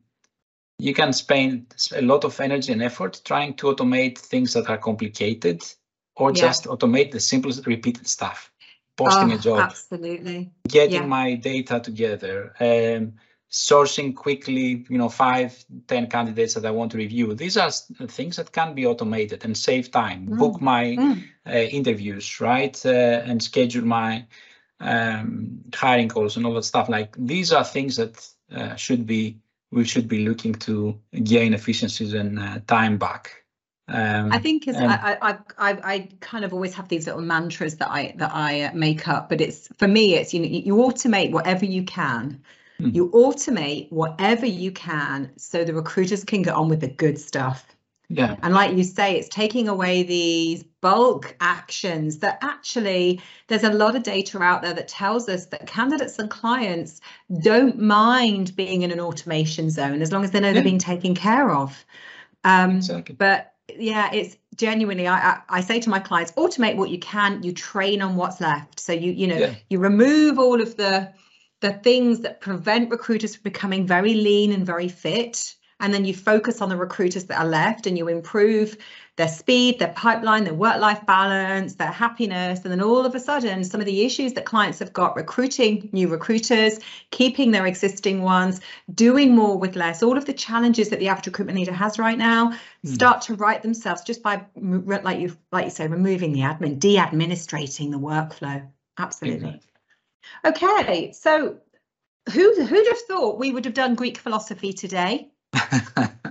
you 0.79 0.93
can 0.93 1.13
spend 1.13 1.75
a 1.95 2.01
lot 2.01 2.23
of 2.23 2.39
energy 2.39 2.71
and 2.71 2.83
effort 2.83 3.21
trying 3.25 3.55
to 3.55 3.67
automate 3.67 4.17
things 4.17 4.53
that 4.53 4.69
are 4.69 4.77
complicated 4.77 5.63
or 6.15 6.31
yeah. 6.31 6.41
just 6.41 6.65
automate 6.65 7.11
the 7.11 7.19
simplest 7.19 7.65
repeated 7.65 8.07
stuff 8.07 8.51
posting 8.95 9.31
oh, 9.31 9.35
a 9.35 9.37
job 9.37 9.59
absolutely 9.59 10.49
getting 10.67 11.03
yeah. 11.03 11.05
my 11.05 11.35
data 11.35 11.79
together 11.79 12.55
um, 12.59 13.13
sourcing 13.49 14.15
quickly, 14.15 14.85
you 14.89 14.97
know, 14.97 15.09
five, 15.09 15.63
ten 15.87 16.07
candidates 16.07 16.53
that 16.55 16.65
I 16.65 16.71
want 16.71 16.91
to 16.91 16.97
review. 16.97 17.33
These 17.33 17.57
are 17.57 17.71
things 17.71 18.35
that 18.35 18.51
can 18.51 18.73
be 18.73 18.85
automated 18.85 19.45
and 19.45 19.57
save 19.57 19.91
time. 19.91 20.27
Mm. 20.27 20.37
Book 20.37 20.61
my 20.61 20.83
mm. 20.83 21.23
uh, 21.45 21.51
interviews, 21.51 22.41
right, 22.41 22.85
uh, 22.85 22.89
and 22.89 23.41
schedule 23.41 23.85
my 23.85 24.25
um, 24.79 25.61
hiring 25.73 26.09
calls 26.09 26.37
and 26.37 26.45
all 26.45 26.53
that 26.55 26.63
stuff. 26.63 26.89
Like 26.89 27.15
these 27.17 27.51
are 27.53 27.63
things 27.63 27.95
that 27.95 28.27
uh, 28.53 28.75
should 28.75 29.05
be 29.05 29.39
we 29.71 29.83
should 29.85 30.07
be 30.07 30.25
looking 30.25 30.53
to 30.53 30.99
gain 31.23 31.53
efficiencies 31.53 32.13
and 32.13 32.39
uh, 32.39 32.59
time 32.67 32.97
back. 32.97 33.43
Um, 33.89 34.33
I 34.33 34.39
think 34.39 34.67
is 34.67 34.75
um, 34.75 34.89
I, 34.89 35.17
I 35.21 35.37
I 35.57 35.79
I 35.83 36.09
kind 36.19 36.43
of 36.43 36.51
always 36.51 36.73
have 36.73 36.89
these 36.89 37.07
little 37.07 37.21
mantras 37.21 37.77
that 37.77 37.89
I 37.89 38.13
that 38.17 38.31
I 38.33 38.63
uh, 38.63 38.73
make 38.73 39.07
up, 39.07 39.29
but 39.29 39.39
it's 39.39 39.69
for 39.77 39.87
me 39.87 40.15
it's 40.15 40.33
you 40.33 40.41
know 40.41 40.47
you 40.47 40.75
automate 40.75 41.31
whatever 41.31 41.63
you 41.63 41.83
can 41.83 42.41
Mm. 42.81 42.93
You 42.93 43.09
automate 43.09 43.91
whatever 43.91 44.45
you 44.45 44.71
can 44.71 45.31
so 45.37 45.63
the 45.63 45.73
recruiters 45.73 46.23
can 46.23 46.41
get 46.41 46.53
on 46.53 46.69
with 46.69 46.81
the 46.81 46.87
good 46.87 47.19
stuff. 47.19 47.65
Yeah. 48.09 48.37
And 48.41 48.53
like 48.53 48.75
you 48.75 48.83
say, 48.83 49.17
it's 49.17 49.27
taking 49.27 49.67
away 49.67 50.03
these 50.03 50.63
bulk 50.79 51.35
actions 51.41 52.19
that 52.19 52.37
actually 52.41 53.21
there's 53.47 53.65
a 53.65 53.71
lot 53.71 53.95
of 53.97 54.03
data 54.03 54.41
out 54.41 54.61
there 54.61 54.73
that 54.73 54.87
tells 54.87 55.27
us 55.27 55.47
that 55.47 55.67
candidates 55.67 56.17
and 56.17 56.29
clients 56.29 57.01
don't 57.41 57.79
mind 57.79 58.55
being 58.55 58.83
in 58.83 58.91
an 58.91 59.01
automation 59.01 59.69
zone 59.69 60.01
as 60.01 60.13
long 60.13 60.23
as 60.23 60.31
they 60.31 60.39
know 60.39 60.47
yeah. 60.47 60.53
they're 60.53 60.63
being 60.63 60.79
taken 60.79 61.15
care 61.15 61.51
of. 61.51 61.85
Um, 62.45 62.77
exactly. 62.77 63.15
But 63.15 63.53
yeah, 63.75 64.09
it's 64.13 64.37
genuinely 64.55 65.07
I, 65.07 65.31
I, 65.31 65.41
I 65.49 65.61
say 65.61 65.81
to 65.81 65.89
my 65.89 65.99
clients, 65.99 66.31
automate 66.33 66.77
what 66.77 66.89
you 66.89 66.99
can. 66.99 67.43
You 67.43 67.51
train 67.51 68.01
on 68.01 68.15
what's 68.15 68.39
left. 68.39 68.79
So 68.79 68.93
you 68.93 69.11
you 69.11 69.27
know 69.27 69.37
yeah. 69.37 69.55
you 69.69 69.79
remove 69.79 70.39
all 70.39 70.61
of 70.61 70.77
the 70.77 71.11
the 71.59 71.73
things 71.73 72.19
that 72.21 72.41
prevent 72.41 72.91
recruiters 72.91 73.35
from 73.35 73.43
becoming 73.43 73.87
very 73.87 74.13
lean 74.13 74.51
and 74.51 74.65
very 74.65 74.87
fit 74.87 75.55
and 75.79 75.93
then 75.93 76.05
you 76.05 76.13
focus 76.13 76.61
on 76.61 76.69
the 76.69 76.75
recruiters 76.75 77.25
that 77.25 77.39
are 77.39 77.47
left 77.47 77.85
and 77.85 77.97
you 77.97 78.07
improve 78.07 78.77
their 79.15 79.27
speed, 79.27 79.79
their 79.79 79.93
pipeline, 79.93 80.43
their 80.43 80.53
work-life 80.53 81.03
balance, 81.05 81.75
their 81.75 81.91
happiness, 81.91 82.61
and 82.63 82.71
then 82.71 82.81
all 82.81 83.05
of 83.05 83.15
a 83.15 83.19
sudden, 83.19 83.63
some 83.63 83.79
of 83.79 83.85
the 83.85 84.03
issues 84.03 84.33
that 84.33 84.45
clients 84.45 84.79
have 84.79 84.93
got 84.93 85.15
recruiting 85.15 85.89
new 85.91 86.07
recruiters, 86.07 86.79
keeping 87.11 87.51
their 87.51 87.65
existing 87.65 88.21
ones, 88.21 88.59
doing 88.93 89.35
more 89.35 89.57
with 89.57 89.75
less, 89.75 90.03
all 90.03 90.17
of 90.17 90.25
the 90.25 90.33
challenges 90.33 90.89
that 90.89 90.99
the 90.99 91.07
average 91.07 91.27
recruitment 91.27 91.57
leader 91.57 91.73
has 91.73 91.97
right 91.97 92.17
now 92.17 92.51
mm. 92.51 92.59
start 92.93 93.21
to 93.21 93.35
write 93.35 93.61
themselves 93.61 94.03
just 94.03 94.21
by 94.21 94.43
like 94.55 95.19
you 95.19 95.35
like 95.51 95.65
you 95.65 95.71
say, 95.71 95.87
removing 95.87 96.31
the 96.31 96.41
admin, 96.41 96.79
de-administrating 96.79 97.91
the 97.91 97.99
workflow. 97.99 98.67
Absolutely. 98.99 99.61
Okay, 100.45 101.11
so 101.11 101.57
who 102.31 102.63
who'd 102.63 102.87
have 102.87 103.01
thought 103.07 103.39
we 103.39 103.51
would 103.51 103.65
have 103.65 103.73
done 103.73 103.95
Greek 103.95 104.17
philosophy 104.17 104.73
today? 104.73 105.29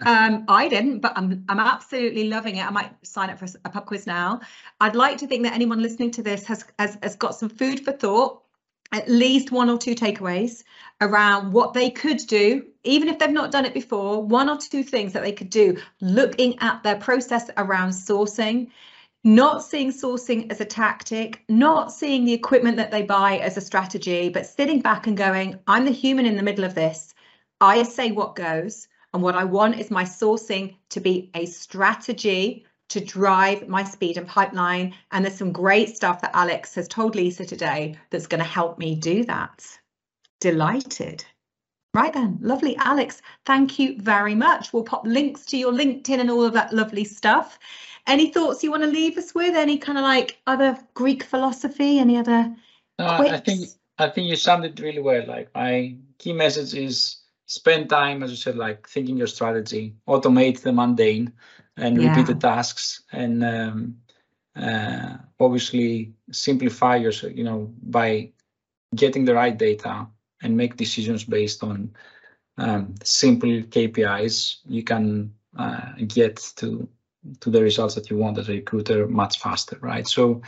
um, 0.06 0.44
I 0.48 0.68
didn't, 0.68 1.00
but 1.00 1.12
I'm 1.16 1.44
I'm 1.48 1.58
absolutely 1.58 2.28
loving 2.28 2.56
it. 2.56 2.66
I 2.66 2.70
might 2.70 2.92
sign 3.06 3.30
up 3.30 3.38
for 3.38 3.46
a 3.64 3.70
pub 3.70 3.86
quiz 3.86 4.06
now. 4.06 4.40
I'd 4.80 4.94
like 4.94 5.18
to 5.18 5.26
think 5.26 5.42
that 5.44 5.54
anyone 5.54 5.80
listening 5.82 6.10
to 6.12 6.22
this 6.22 6.44
has 6.46 6.64
has, 6.78 6.98
has 7.02 7.16
got 7.16 7.34
some 7.34 7.48
food 7.48 7.84
for 7.84 7.92
thought, 7.92 8.42
at 8.92 9.08
least 9.08 9.52
one 9.52 9.70
or 9.70 9.78
two 9.78 9.94
takeaways 9.94 10.64
around 11.00 11.52
what 11.52 11.72
they 11.72 11.90
could 11.90 12.18
do, 12.26 12.66
even 12.84 13.08
if 13.08 13.18
they've 13.18 13.30
not 13.30 13.50
done 13.50 13.64
it 13.64 13.74
before. 13.74 14.22
One 14.22 14.48
or 14.48 14.58
two 14.58 14.82
things 14.82 15.12
that 15.12 15.22
they 15.22 15.32
could 15.32 15.50
do, 15.50 15.78
looking 16.00 16.58
at 16.60 16.82
their 16.82 16.96
process 16.96 17.50
around 17.56 17.90
sourcing 17.90 18.70
not 19.24 19.64
seeing 19.64 19.90
sourcing 19.90 20.50
as 20.50 20.60
a 20.60 20.64
tactic, 20.64 21.42
not 21.48 21.92
seeing 21.92 22.24
the 22.24 22.32
equipment 22.32 22.76
that 22.76 22.90
they 22.90 23.02
buy 23.02 23.38
as 23.38 23.56
a 23.56 23.60
strategy, 23.60 24.28
but 24.28 24.46
sitting 24.46 24.80
back 24.80 25.06
and 25.06 25.16
going, 25.16 25.58
I'm 25.66 25.84
the 25.84 25.90
human 25.90 26.26
in 26.26 26.36
the 26.36 26.42
middle 26.42 26.64
of 26.64 26.74
this. 26.74 27.14
I 27.60 27.82
say 27.82 28.12
what 28.12 28.36
goes. 28.36 28.88
And 29.12 29.22
what 29.22 29.34
I 29.34 29.44
want 29.44 29.80
is 29.80 29.90
my 29.90 30.04
sourcing 30.04 30.76
to 30.90 31.00
be 31.00 31.30
a 31.34 31.46
strategy 31.46 32.66
to 32.90 33.00
drive 33.00 33.66
my 33.66 33.82
speed 33.82 34.16
and 34.16 34.28
pipeline. 34.28 34.94
And 35.10 35.24
there's 35.24 35.38
some 35.38 35.52
great 35.52 35.96
stuff 35.96 36.20
that 36.20 36.36
Alex 36.36 36.74
has 36.74 36.86
told 36.86 37.16
Lisa 37.16 37.44
today 37.44 37.98
that's 38.10 38.26
going 38.26 38.42
to 38.42 38.44
help 38.44 38.78
me 38.78 38.94
do 38.94 39.24
that. 39.24 39.66
Delighted. 40.40 41.24
Right 41.96 42.12
then, 42.12 42.36
lovely. 42.42 42.76
Alex, 42.76 43.22
thank 43.46 43.78
you 43.78 43.96
very 43.98 44.34
much. 44.34 44.70
We'll 44.70 44.82
pop 44.82 45.06
links 45.06 45.46
to 45.46 45.56
your 45.56 45.72
LinkedIn 45.72 46.20
and 46.20 46.30
all 46.30 46.44
of 46.44 46.52
that 46.52 46.70
lovely 46.70 47.04
stuff. 47.04 47.58
Any 48.06 48.30
thoughts 48.30 48.62
you 48.62 48.70
want 48.70 48.82
to 48.82 48.90
leave 48.90 49.16
us 49.16 49.34
with? 49.34 49.56
Any 49.56 49.78
kind 49.78 49.96
of 49.96 50.04
like 50.04 50.38
other 50.46 50.78
Greek 50.92 51.22
philosophy? 51.22 51.98
Any 51.98 52.18
other? 52.18 52.54
Uh, 52.98 53.26
I 53.30 53.38
think 53.38 53.68
I 53.96 54.10
think 54.10 54.28
you 54.28 54.36
summed 54.36 54.66
it 54.66 54.78
really 54.78 55.00
well. 55.00 55.26
Like 55.26 55.48
my 55.54 55.96
key 56.18 56.34
message 56.34 56.74
is 56.74 57.22
spend 57.46 57.88
time, 57.88 58.22
as 58.22 58.30
you 58.30 58.36
said, 58.36 58.56
like 58.56 58.86
thinking 58.86 59.16
your 59.16 59.26
strategy, 59.26 59.94
automate 60.06 60.60
the 60.60 60.72
mundane, 60.72 61.32
and 61.78 62.02
yeah. 62.02 62.10
repeat 62.10 62.26
the 62.26 62.34
tasks, 62.34 63.04
and 63.10 63.42
um, 63.42 63.96
uh, 64.54 65.16
obviously 65.40 66.12
simplify 66.30 66.96
your, 66.96 67.12
you 67.12 67.44
know, 67.44 67.72
by 67.82 68.32
getting 68.94 69.24
the 69.24 69.34
right 69.34 69.56
data 69.56 70.08
and 70.42 70.56
make 70.56 70.76
decisions 70.76 71.24
based 71.24 71.62
on 71.62 71.94
um, 72.58 72.94
simple 73.02 73.48
KPIs. 73.48 74.58
You 74.66 74.82
can 74.82 75.32
uh, 75.56 75.92
get 76.06 76.36
to 76.56 76.88
to 77.40 77.50
the 77.50 77.62
results 77.62 77.96
that 77.96 78.08
you 78.08 78.16
want 78.16 78.38
as 78.38 78.48
a 78.48 78.52
recruiter 78.52 79.08
much 79.08 79.40
faster, 79.40 79.78
right? 79.80 80.06
So 80.06 80.42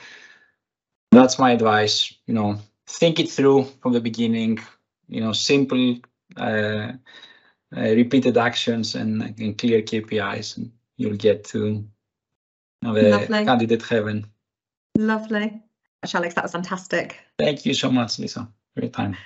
that's 1.11 1.39
my 1.39 1.53
advice. 1.53 2.15
You 2.27 2.35
know, 2.35 2.59
think 2.87 3.19
it 3.19 3.31
through 3.31 3.65
from 3.83 3.93
the 3.93 4.01
beginning. 4.01 4.59
You 5.09 5.23
know, 5.23 5.33
simple, 5.33 5.97
uh, 6.37 6.93
uh, 7.77 7.81
repeated 7.81 8.37
actions 8.37 8.95
and, 8.95 9.23
and, 9.23 9.57
clear 9.59 9.83
KPIs, 9.83 10.57
and 10.57 10.71
you'll 10.97 11.17
get 11.17 11.45
to 11.45 11.67
you 11.67 11.89
know, 12.83 12.95
the 12.95 13.11
Lovely. 13.11 13.45
candidate 13.45 13.83
heaven. 13.83 14.27
Lovely. 14.97 15.63
Alex, 16.15 16.35
that 16.35 16.45
was 16.45 16.53
fantastic. 16.53 17.19
Thank 17.39 17.67
you 17.67 17.75
so 17.75 17.91
much, 17.91 18.19
Lisa, 18.19 18.49
for 18.75 18.83
your 18.83 18.91
time. 18.91 19.17